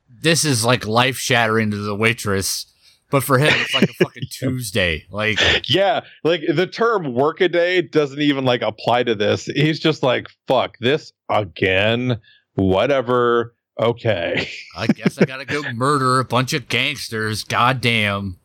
[0.09, 2.67] this is like life shattering to the waitress
[3.11, 8.21] but for him it's like a fucking tuesday like yeah, like the term workaday doesn't
[8.21, 9.47] even like apply to this.
[9.47, 12.21] He's just like, fuck this again.
[12.55, 13.55] Whatever.
[13.79, 14.49] Okay.
[14.77, 18.37] i guess i gotta go murder a bunch of gangsters goddamn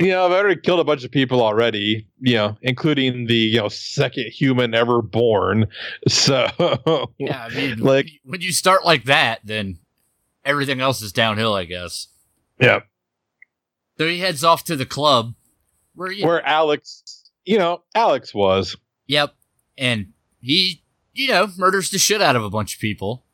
[0.00, 3.58] You know, I've already killed a bunch of people already, you know, including the, you
[3.60, 5.66] know, second human ever born.
[6.08, 6.46] So
[7.18, 9.78] Yeah, I mean, Like- when you start like that, then
[10.44, 12.08] everything else is downhill, I guess.
[12.58, 12.80] Yeah.
[13.98, 15.34] So he heads off to the club,
[15.94, 18.76] where you, where Alex, you know, Alex was.
[19.06, 19.34] yep,
[19.76, 20.82] and he,
[21.12, 23.26] you know, murders the shit out of a bunch of people.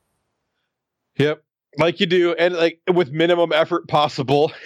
[1.18, 1.44] Yep.
[1.78, 4.50] Like you do, and like with minimum effort possible.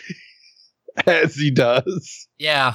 [1.06, 2.28] as he does.
[2.38, 2.74] Yeah.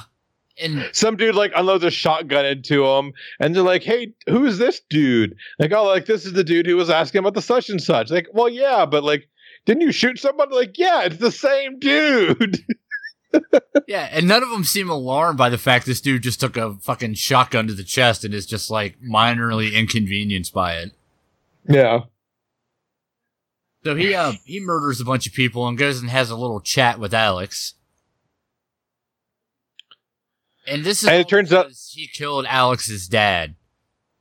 [0.58, 4.80] And Some dude like unloads a shotgun into him, and they're like, "Hey, who's this
[4.88, 7.82] dude?" Like, "Oh, like this is the dude who was asking about the such and
[7.82, 9.28] such." Like, "Well, yeah, but like,
[9.66, 12.64] didn't you shoot somebody?" Like, "Yeah, it's the same dude."
[13.86, 16.76] yeah, and none of them seem alarmed by the fact this dude just took a
[16.76, 20.92] fucking shotgun to the chest and is just like minorly inconvenienced by it.
[21.68, 22.00] yeah.
[23.84, 26.60] So he uh he murders a bunch of people and goes and has a little
[26.60, 27.74] chat with Alex.
[30.66, 33.54] And this is And it turns out- because he killed Alex's dad.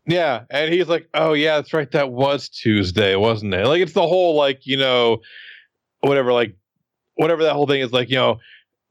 [0.08, 1.90] Yeah, and he's like, "Oh yeah, that's right.
[1.92, 5.22] That was Tuesday, wasn't it?" Like it's the whole like you know,
[6.02, 6.56] whatever like,
[7.16, 8.38] whatever that whole thing is like you know,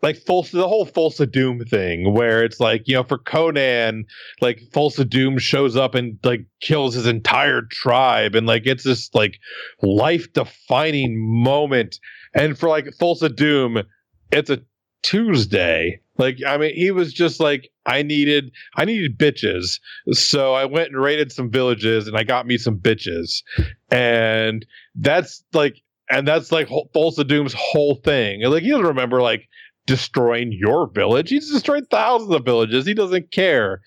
[0.02, 4.06] like false the whole Thulsa Doom thing where it's like you know for Conan,
[4.40, 9.14] like Thulsa Doom shows up and like kills his entire tribe, and like it's this
[9.14, 9.38] like
[9.82, 12.00] life defining moment,
[12.34, 13.84] and for like Thulsa Doom,
[14.32, 14.60] it's a
[15.04, 16.00] Tuesday.
[16.18, 19.78] Like I mean, he was just like, I needed, I needed bitches.
[20.10, 23.42] So I went and raided some villages and I got me some bitches.
[23.90, 25.76] And that's like
[26.10, 28.42] and that's like Thulsa Doom's whole thing.
[28.42, 29.48] Like he doesn't remember like
[29.86, 31.30] destroying your village.
[31.30, 32.86] He's destroyed thousands of villages.
[32.86, 33.80] He doesn't care.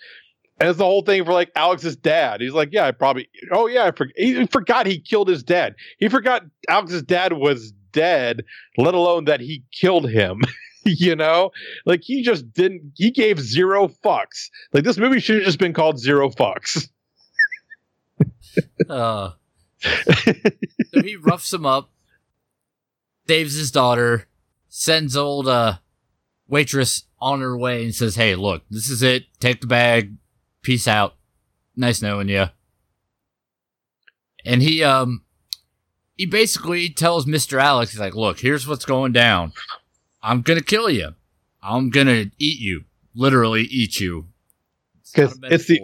[0.60, 2.42] And it's the whole thing for like Alex's dad.
[2.42, 3.30] He's like, yeah, I probably.
[3.52, 5.76] Oh yeah, I for, he forgot he killed his dad.
[6.00, 8.44] He forgot Alex's dad was dead,
[8.78, 10.42] let alone that he killed him.
[10.92, 11.52] you know,
[11.86, 12.94] like he just didn't.
[12.96, 14.50] He gave zero fucks.
[14.74, 16.90] Like this movie should have just been called Zero Fucks.
[18.90, 19.34] Uh,
[19.80, 21.92] so he roughs him up,
[23.28, 24.26] saves his daughter,
[24.70, 25.78] sends old uh
[26.48, 29.26] waitress on her way and says, "Hey, look, this is it.
[29.40, 30.16] Take the bag.
[30.64, 31.16] Peace out.
[31.76, 32.46] Nice knowing you."
[34.44, 35.24] And he um
[36.16, 37.62] he basically tells Mr.
[37.62, 39.54] Alex, he's like, "Look, here's what's going down.
[40.28, 41.16] I'm gonna kill you.
[41.64, 42.84] I'm gonna eat you.
[43.16, 44.28] Literally eat you.
[45.14, 45.82] Because a it's the-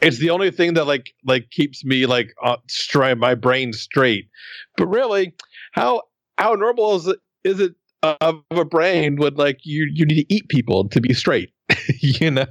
[0.00, 4.28] it's the only thing that like like keeps me like uh, stri- my brain straight.
[4.76, 5.32] But really,
[5.72, 6.02] how
[6.38, 10.24] how normal is it is it uh, of a brain would like you you need
[10.26, 11.52] to eat people to be straight,
[12.00, 12.46] you know?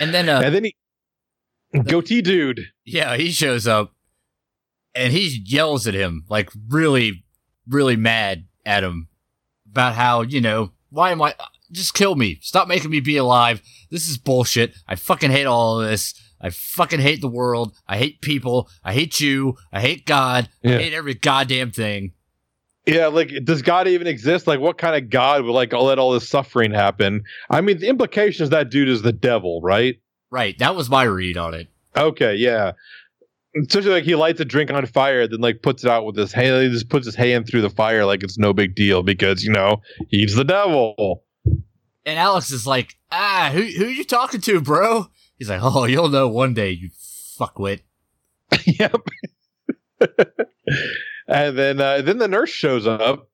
[0.00, 0.74] and then uh and then he
[1.84, 2.66] goatee dude.
[2.84, 3.94] Yeah, he shows up
[4.92, 7.24] and he yells at him, like really,
[7.68, 9.06] really mad at him
[9.70, 11.34] about how, you know, why am I,
[11.72, 12.38] just kill me.
[12.42, 13.62] Stop making me be alive.
[13.90, 14.74] This is bullshit.
[14.88, 16.14] I fucking hate all of this.
[16.40, 17.74] I fucking hate the world.
[17.86, 18.68] I hate people.
[18.82, 19.56] I hate you.
[19.72, 20.48] I hate God.
[20.62, 20.76] Yeah.
[20.76, 22.12] I hate every goddamn thing.
[22.86, 24.46] Yeah, like does God even exist?
[24.46, 27.22] Like, what kind of God would like let all this suffering happen?
[27.50, 30.00] I mean, the implication is that dude is the devil, right?
[30.30, 30.58] Right.
[30.58, 31.68] That was my read on it.
[31.96, 32.72] Okay, yeah.
[33.56, 36.32] Especially like he lights a drink on fire, then like puts it out with his
[36.32, 36.62] hand.
[36.62, 39.50] He just puts his hand through the fire like it's no big deal because you
[39.50, 41.24] know he's the devil.
[42.06, 45.06] And Alex is like, ah, who, who you talking to, bro?
[45.36, 46.90] He's like, oh, you'll know one day, you
[47.38, 47.80] fuckwit.
[48.64, 48.96] yep.
[51.28, 53.28] and then uh, then the nurse shows up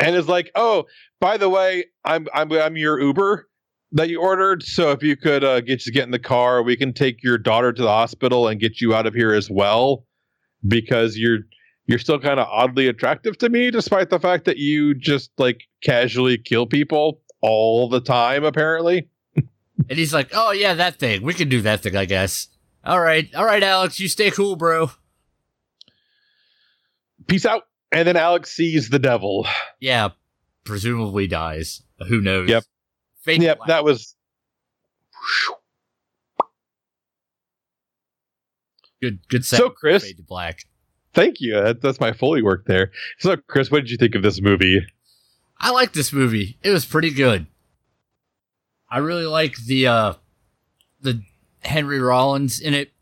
[0.00, 0.86] and is like, "Oh,
[1.20, 3.48] by the way, I'm I'm I'm your Uber
[3.92, 4.62] that you ordered.
[4.62, 7.38] So if you could uh, get you get in the car, we can take your
[7.38, 10.06] daughter to the hospital and get you out of here as well,
[10.66, 11.40] because you're."
[11.86, 15.62] You're still kind of oddly attractive to me, despite the fact that you just like
[15.82, 19.08] casually kill people all the time, apparently.
[19.34, 21.22] And he's like, oh, yeah, that thing.
[21.22, 22.46] We can do that thing, I guess.
[22.84, 23.28] All right.
[23.34, 23.98] All right, Alex.
[23.98, 24.92] You stay cool, bro.
[27.26, 27.64] Peace out.
[27.90, 29.48] And then Alex sees the devil.
[29.80, 30.10] Yeah.
[30.62, 31.82] Presumably dies.
[32.06, 32.48] Who knows?
[32.48, 32.64] Yep.
[33.22, 34.14] Fade to Yep, that was
[39.00, 39.18] good.
[39.28, 39.44] Good.
[39.44, 39.70] So.
[39.70, 40.60] Chris- Fade to black.
[41.12, 41.54] Thank you.
[41.54, 42.92] That, that's my Foley work there.
[43.18, 44.86] So, Chris, what did you think of this movie?
[45.58, 46.56] I like this movie.
[46.62, 47.46] It was pretty good.
[48.88, 50.14] I really like the uh
[51.00, 51.22] the
[51.60, 52.92] Henry Rollins in it.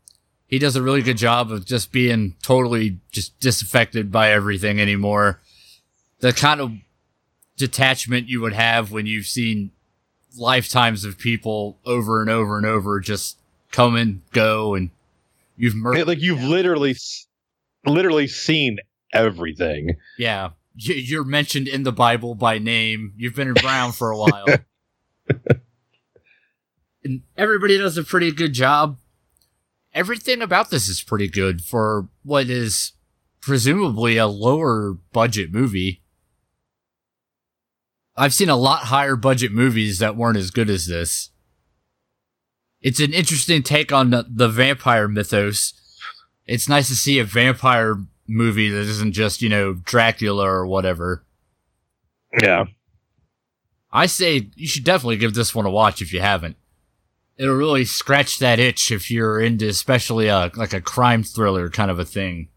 [0.47, 5.39] He does a really good job of just being totally just disaffected by everything anymore.
[6.19, 6.73] The kind of
[7.57, 9.71] detachment you would have when you've seen
[10.37, 13.37] lifetimes of people over and over and over just
[13.71, 14.89] come and go and
[15.57, 16.95] you've murdered like you've literally,
[17.85, 18.77] literally seen
[19.13, 19.95] everything.
[20.17, 23.13] Yeah, Y- you're mentioned in the Bible by name.
[23.17, 24.45] You've been around for a while.
[27.03, 28.97] and everybody does a pretty good job.
[29.93, 32.93] Everything about this is pretty good for what is
[33.41, 36.01] presumably a lower budget movie.
[38.19, 41.29] I've seen a lot higher budget movies that weren't as good as this.
[42.81, 45.73] It's an interesting take on the, the vampire mythos.
[46.45, 47.95] It's nice to see a vampire
[48.27, 51.23] movie that isn't just, you know, Dracula or whatever.
[52.41, 52.65] Yeah.
[53.89, 56.57] I say you should definitely give this one a watch if you haven't.
[57.37, 61.89] It'll really scratch that itch if you're into especially a like a crime thriller kind
[61.89, 62.49] of a thing.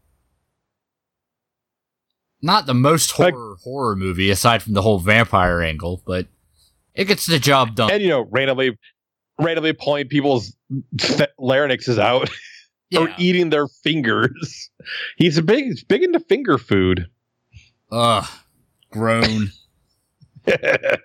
[2.43, 6.27] Not the most horror like, horror movie aside from the whole vampire angle, but
[6.93, 7.89] it gets the job done.
[7.89, 8.77] And you know, randomly
[9.39, 10.53] randomly pulling people's
[11.39, 12.29] larynxes out
[12.89, 12.99] yeah.
[12.99, 14.69] or eating their fingers.
[15.15, 17.07] He's a big he's big into finger food.
[17.89, 18.27] Ugh.
[18.91, 19.51] Groan.
[20.45, 20.99] but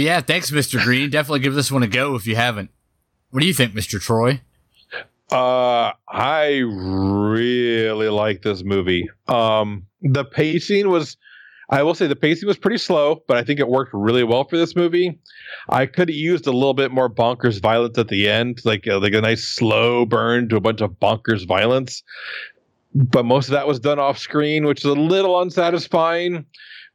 [0.00, 0.82] yeah, thanks, Mr.
[0.82, 1.08] Green.
[1.08, 2.70] Definitely give this one a go if you haven't.
[3.30, 4.00] What do you think, Mr.
[4.00, 4.40] Troy?
[5.32, 9.08] Uh, I really like this movie.
[9.28, 11.16] Um, the pacing was,
[11.70, 14.44] I will say, the pacing was pretty slow, but I think it worked really well
[14.44, 15.18] for this movie.
[15.70, 18.98] I could have used a little bit more bonkers violence at the end, like uh,
[19.00, 22.02] like a nice slow burn to a bunch of bonkers violence.
[22.94, 26.44] But most of that was done off screen, which is a little unsatisfying.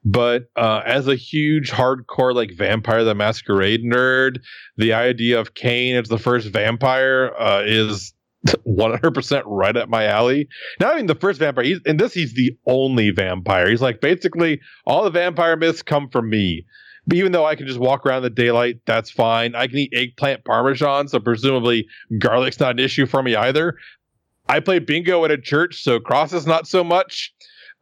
[0.05, 4.41] But uh, as a huge hardcore like Vampire the Masquerade nerd,
[4.77, 8.13] the idea of Caine as the first vampire uh, is
[8.45, 10.47] 100% right at my alley.
[10.79, 11.65] Not even the first vampire.
[11.65, 13.69] He's, in this, he's the only vampire.
[13.69, 16.65] He's like, basically, all the vampire myths come from me.
[17.07, 19.55] But even though I can just walk around the daylight, that's fine.
[19.55, 21.87] I can eat eggplant parmesan, so presumably
[22.19, 23.77] garlic's not an issue for me either.
[24.49, 27.33] I play bingo at a church, so crosses not so much.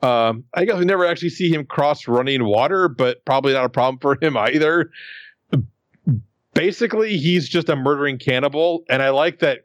[0.01, 3.69] Um, I guess we never actually see him cross running water, but probably not a
[3.69, 4.91] problem for him either.
[6.53, 9.61] Basically, he's just a murdering cannibal, and I like that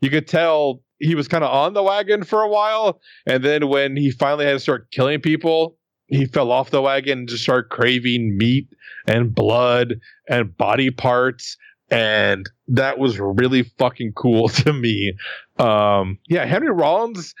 [0.00, 3.68] you could tell he was kind of on the wagon for a while, and then
[3.68, 5.76] when he finally had to start killing people,
[6.06, 8.68] he fell off the wagon and just started craving meat
[9.06, 11.56] and blood and body parts
[11.90, 15.14] and that was really fucking cool to me.
[15.58, 17.34] Um, yeah, Henry Rollins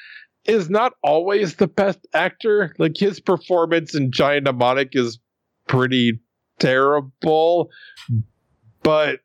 [0.44, 2.74] is not always the best actor.
[2.78, 5.18] Like his performance in Johnny Mnemonic is
[5.66, 6.20] pretty
[6.58, 7.70] terrible,
[8.82, 9.20] but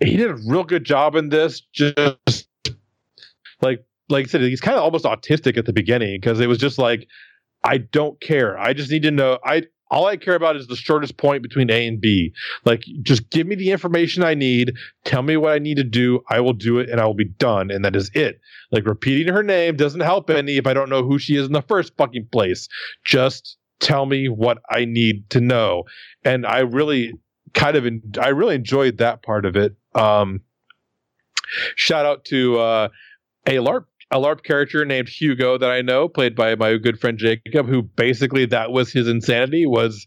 [0.00, 1.60] he did a real good job in this.
[1.72, 2.48] Just
[3.60, 6.58] like like I said, he's kind of almost autistic at the beginning because it was
[6.58, 7.06] just like,
[7.64, 8.58] I don't care.
[8.58, 9.38] I just need to know.
[9.44, 12.32] I all I care about is the shortest point between A and B.
[12.64, 14.74] Like, just give me the information I need.
[15.04, 16.20] Tell me what I need to do.
[16.28, 17.70] I will do it and I will be done.
[17.70, 18.40] And that is it.
[18.70, 21.52] Like, repeating her name doesn't help any if I don't know who she is in
[21.52, 22.68] the first fucking place.
[23.04, 25.84] Just tell me what I need to know.
[26.24, 27.14] And I really
[27.54, 27.86] kind of,
[28.20, 29.76] I really enjoyed that part of it.
[29.94, 30.40] Um,
[31.74, 32.88] shout out to, uh,
[33.46, 37.18] a LARP a LARP character named Hugo that I know, played by my good friend
[37.18, 40.06] Jacob, who basically that was his insanity was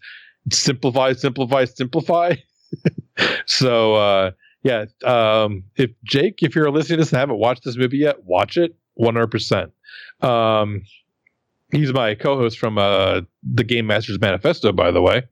[0.52, 2.36] simplify, simplify, simplify.
[3.46, 4.32] so uh,
[4.64, 8.24] yeah, um, if Jake, if you're listening to this and haven't watched this movie yet,
[8.24, 9.24] watch it 100.
[9.24, 9.72] Um, percent
[11.72, 15.24] He's my co-host from uh, the Game Masters Manifesto, by the way.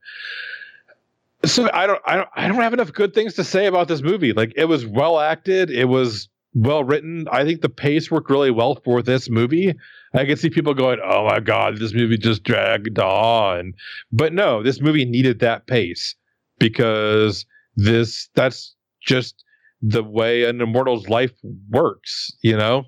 [1.46, 4.02] So I don't, I don't, I don't have enough good things to say about this
[4.02, 4.34] movie.
[4.34, 5.70] Like it was well acted.
[5.70, 7.28] It was well written.
[7.32, 9.74] I think the pace worked really well for this movie.
[10.14, 13.74] I can see people going, "Oh my god, this movie just dragged on,"
[14.12, 16.16] but no, this movie needed that pace
[16.60, 19.44] because this that's just
[19.82, 21.32] the way an immortal's life
[21.70, 22.84] works, you know.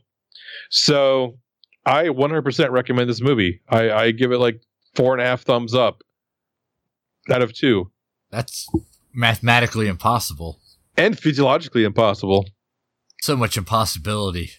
[0.70, 1.38] So
[1.86, 3.62] I 100% recommend this movie.
[3.70, 4.62] I, I give it like
[4.96, 6.04] four and a half thumbs up
[7.30, 7.92] out of two.
[8.32, 8.68] That's
[9.14, 10.60] mathematically impossible
[10.98, 12.46] and physiologically impossible
[13.22, 14.52] so much impossibility.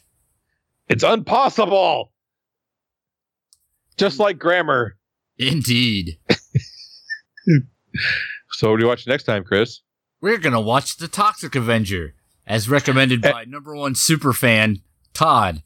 [0.89, 2.13] It's impossible.
[3.97, 4.97] Just like grammar.
[5.37, 6.19] Indeed.
[8.51, 9.81] so what do you watch next time, Chris?
[10.21, 12.15] We're gonna watch The Toxic Avenger,
[12.47, 13.33] as recommended eh.
[13.33, 14.79] by number one super fan
[15.13, 15.63] Todd.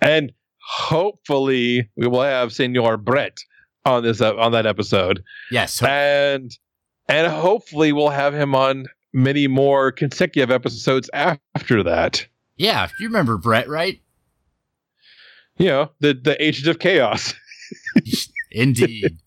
[0.00, 0.32] And
[0.68, 3.38] hopefully we will have Senor Brett
[3.86, 5.24] on this uh, on that episode.
[5.50, 5.82] Yes.
[5.82, 6.56] And
[7.08, 12.26] and hopefully we'll have him on many more consecutive episodes after that.
[12.56, 14.00] Yeah, you remember Brett, right?
[15.56, 17.34] You know, the the agent of chaos.
[18.50, 19.18] Indeed.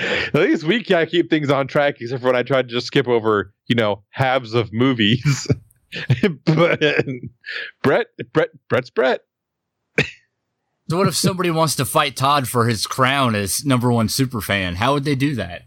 [0.00, 2.88] At least we can't keep things on track, except for when I tried to just
[2.88, 5.46] skip over, you know, halves of movies.
[6.44, 6.80] but
[7.82, 9.20] Brett, Brett, Brett's Brett.
[10.88, 14.40] So what if somebody wants to fight Todd for his crown as number one super
[14.40, 14.76] fan?
[14.76, 15.62] How would they do that?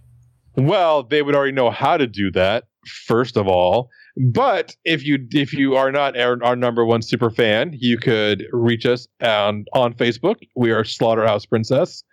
[0.55, 3.89] Well, they would already know how to do that, first of all.
[4.19, 8.45] But if you if you are not our, our number one super fan, you could
[8.51, 10.37] reach us on on Facebook.
[10.55, 12.03] We are Slaughterhouse Princess,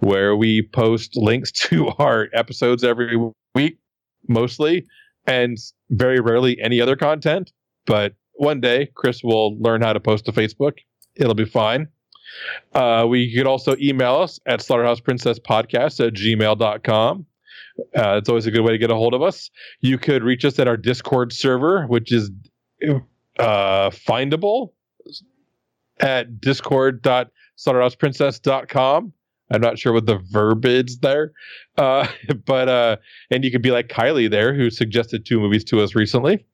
[0.00, 3.16] where we post links to our episodes every
[3.54, 3.78] week,
[4.28, 4.86] mostly,
[5.26, 5.56] and
[5.90, 7.52] very rarely any other content.
[7.86, 10.78] But one day, Chris will learn how to post to Facebook,
[11.14, 11.88] It'll be fine.
[12.74, 17.26] Uh, we could also email us at slaughterhouseprincesspodcast at gmail.com.
[17.96, 19.50] Uh, it's always a good way to get a hold of us.
[19.80, 22.30] You could reach us at our Discord server, which is
[23.38, 24.72] uh, findable
[26.00, 29.12] at discord.slaughterhouseprincess.com.
[29.50, 31.32] I'm not sure what the verb is there.
[31.76, 32.06] Uh,
[32.46, 32.96] but, uh,
[33.30, 36.46] and you could be like Kylie there, who suggested two movies to us recently.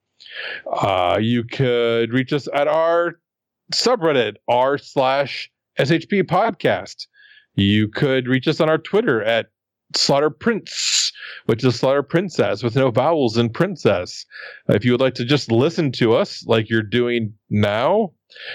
[0.70, 3.20] Uh, you could reach us at our
[3.72, 7.07] subreddit, r slash SHP podcast.
[7.55, 9.47] You could reach us on our Twitter at
[9.95, 11.12] Slaughter Prince,
[11.47, 14.26] which is Slaughter Princess with no vowels in princess.
[14.68, 18.12] If you would like to just listen to us like you're doing now,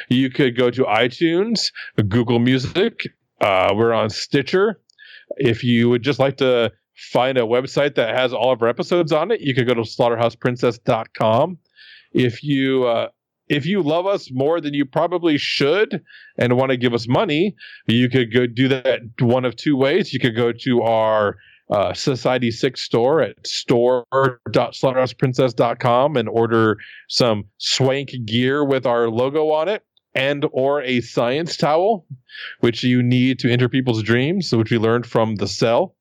[0.10, 1.72] you could go to iTunes,
[2.08, 3.08] Google Music.
[3.42, 4.80] Uh, we're on Stitcher.
[5.38, 6.72] If you would just like to
[7.12, 9.82] find a website that has all of our episodes on it, you could go to
[9.82, 11.58] slaughterhouseprincess.com.
[12.12, 13.08] If you uh,
[13.50, 16.02] if you love us more than you probably should
[16.38, 17.56] and want to give us money,
[17.88, 20.14] you could go do that one of two ways.
[20.14, 21.38] You could go to our
[21.70, 26.78] uh, Society 6 store at store.slaughterhouseprincess.com and order
[27.08, 29.84] some swank gear with our logo on it
[30.16, 32.06] and or a science towel,
[32.60, 35.96] which you need to enter people's dreams, which we learned from the cell.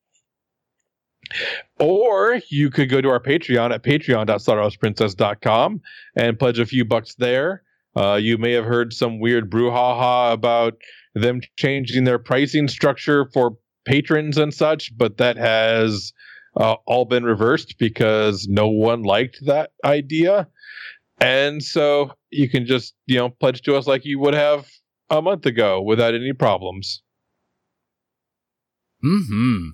[1.78, 5.80] Or you could go to our Patreon at patreon.slaughterhouseprincess.com
[6.16, 7.62] and pledge a few bucks there.
[7.96, 10.74] Uh, you may have heard some weird brouhaha about
[11.14, 16.12] them changing their pricing structure for patrons and such, but that has
[16.56, 20.48] uh, all been reversed because no one liked that idea.
[21.20, 24.68] And so you can just, you know, pledge to us like you would have
[25.10, 27.02] a month ago without any problems.
[29.02, 29.68] Hmm.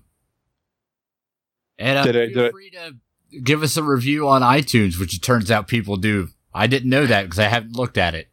[1.78, 2.94] And uh, Did I- feel did I- free to
[3.42, 6.28] give us a review on iTunes, which it turns out people do.
[6.54, 8.28] I didn't know that because I haven't looked at it.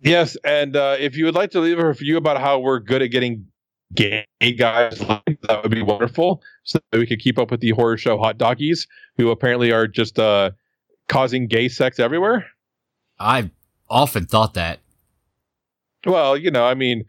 [0.00, 3.02] Yes, and uh, if you would like to leave a review about how we're good
[3.02, 3.46] at getting
[3.94, 4.24] gay
[4.56, 6.40] guys, that would be wonderful.
[6.62, 8.86] So that we could keep up with the horror show hot doggies,
[9.16, 10.52] who apparently are just uh,
[11.08, 12.46] causing gay sex everywhere.
[13.18, 13.50] I've
[13.90, 14.78] often thought that.
[16.06, 17.04] Well, you know, I mean,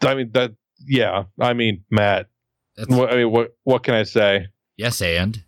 [0.00, 0.52] I mean that.
[0.86, 2.28] Yeah, I mean, Matt.
[2.78, 4.46] I mean, what what can I say?
[4.76, 5.42] yes, and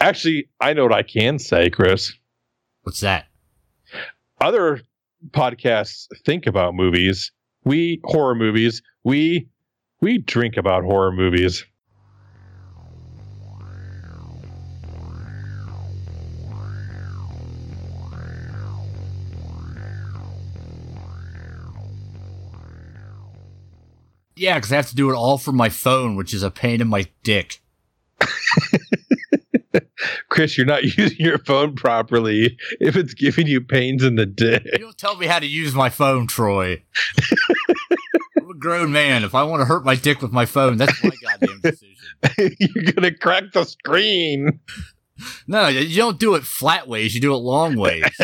[0.00, 2.12] Actually, I know what I can say, Chris.
[2.82, 3.26] what's that?
[4.40, 4.80] Other
[5.30, 7.32] podcasts think about movies.
[7.64, 8.82] We horror movies.
[9.04, 9.48] We
[10.00, 11.64] we drink about horror movies.
[24.42, 26.80] Yeah, because I have to do it all from my phone, which is a pain
[26.80, 27.62] in my dick.
[30.30, 34.64] Chris, you're not using your phone properly if it's giving you pains in the dick.
[34.64, 36.82] You don't tell me how to use my phone, Troy.
[38.36, 39.22] I'm a grown man.
[39.22, 41.94] If I want to hurt my dick with my phone, that's my goddamn decision.
[42.58, 44.58] you're gonna crack the screen.
[45.46, 47.14] No, you don't do it flat ways.
[47.14, 48.02] You do it long ways.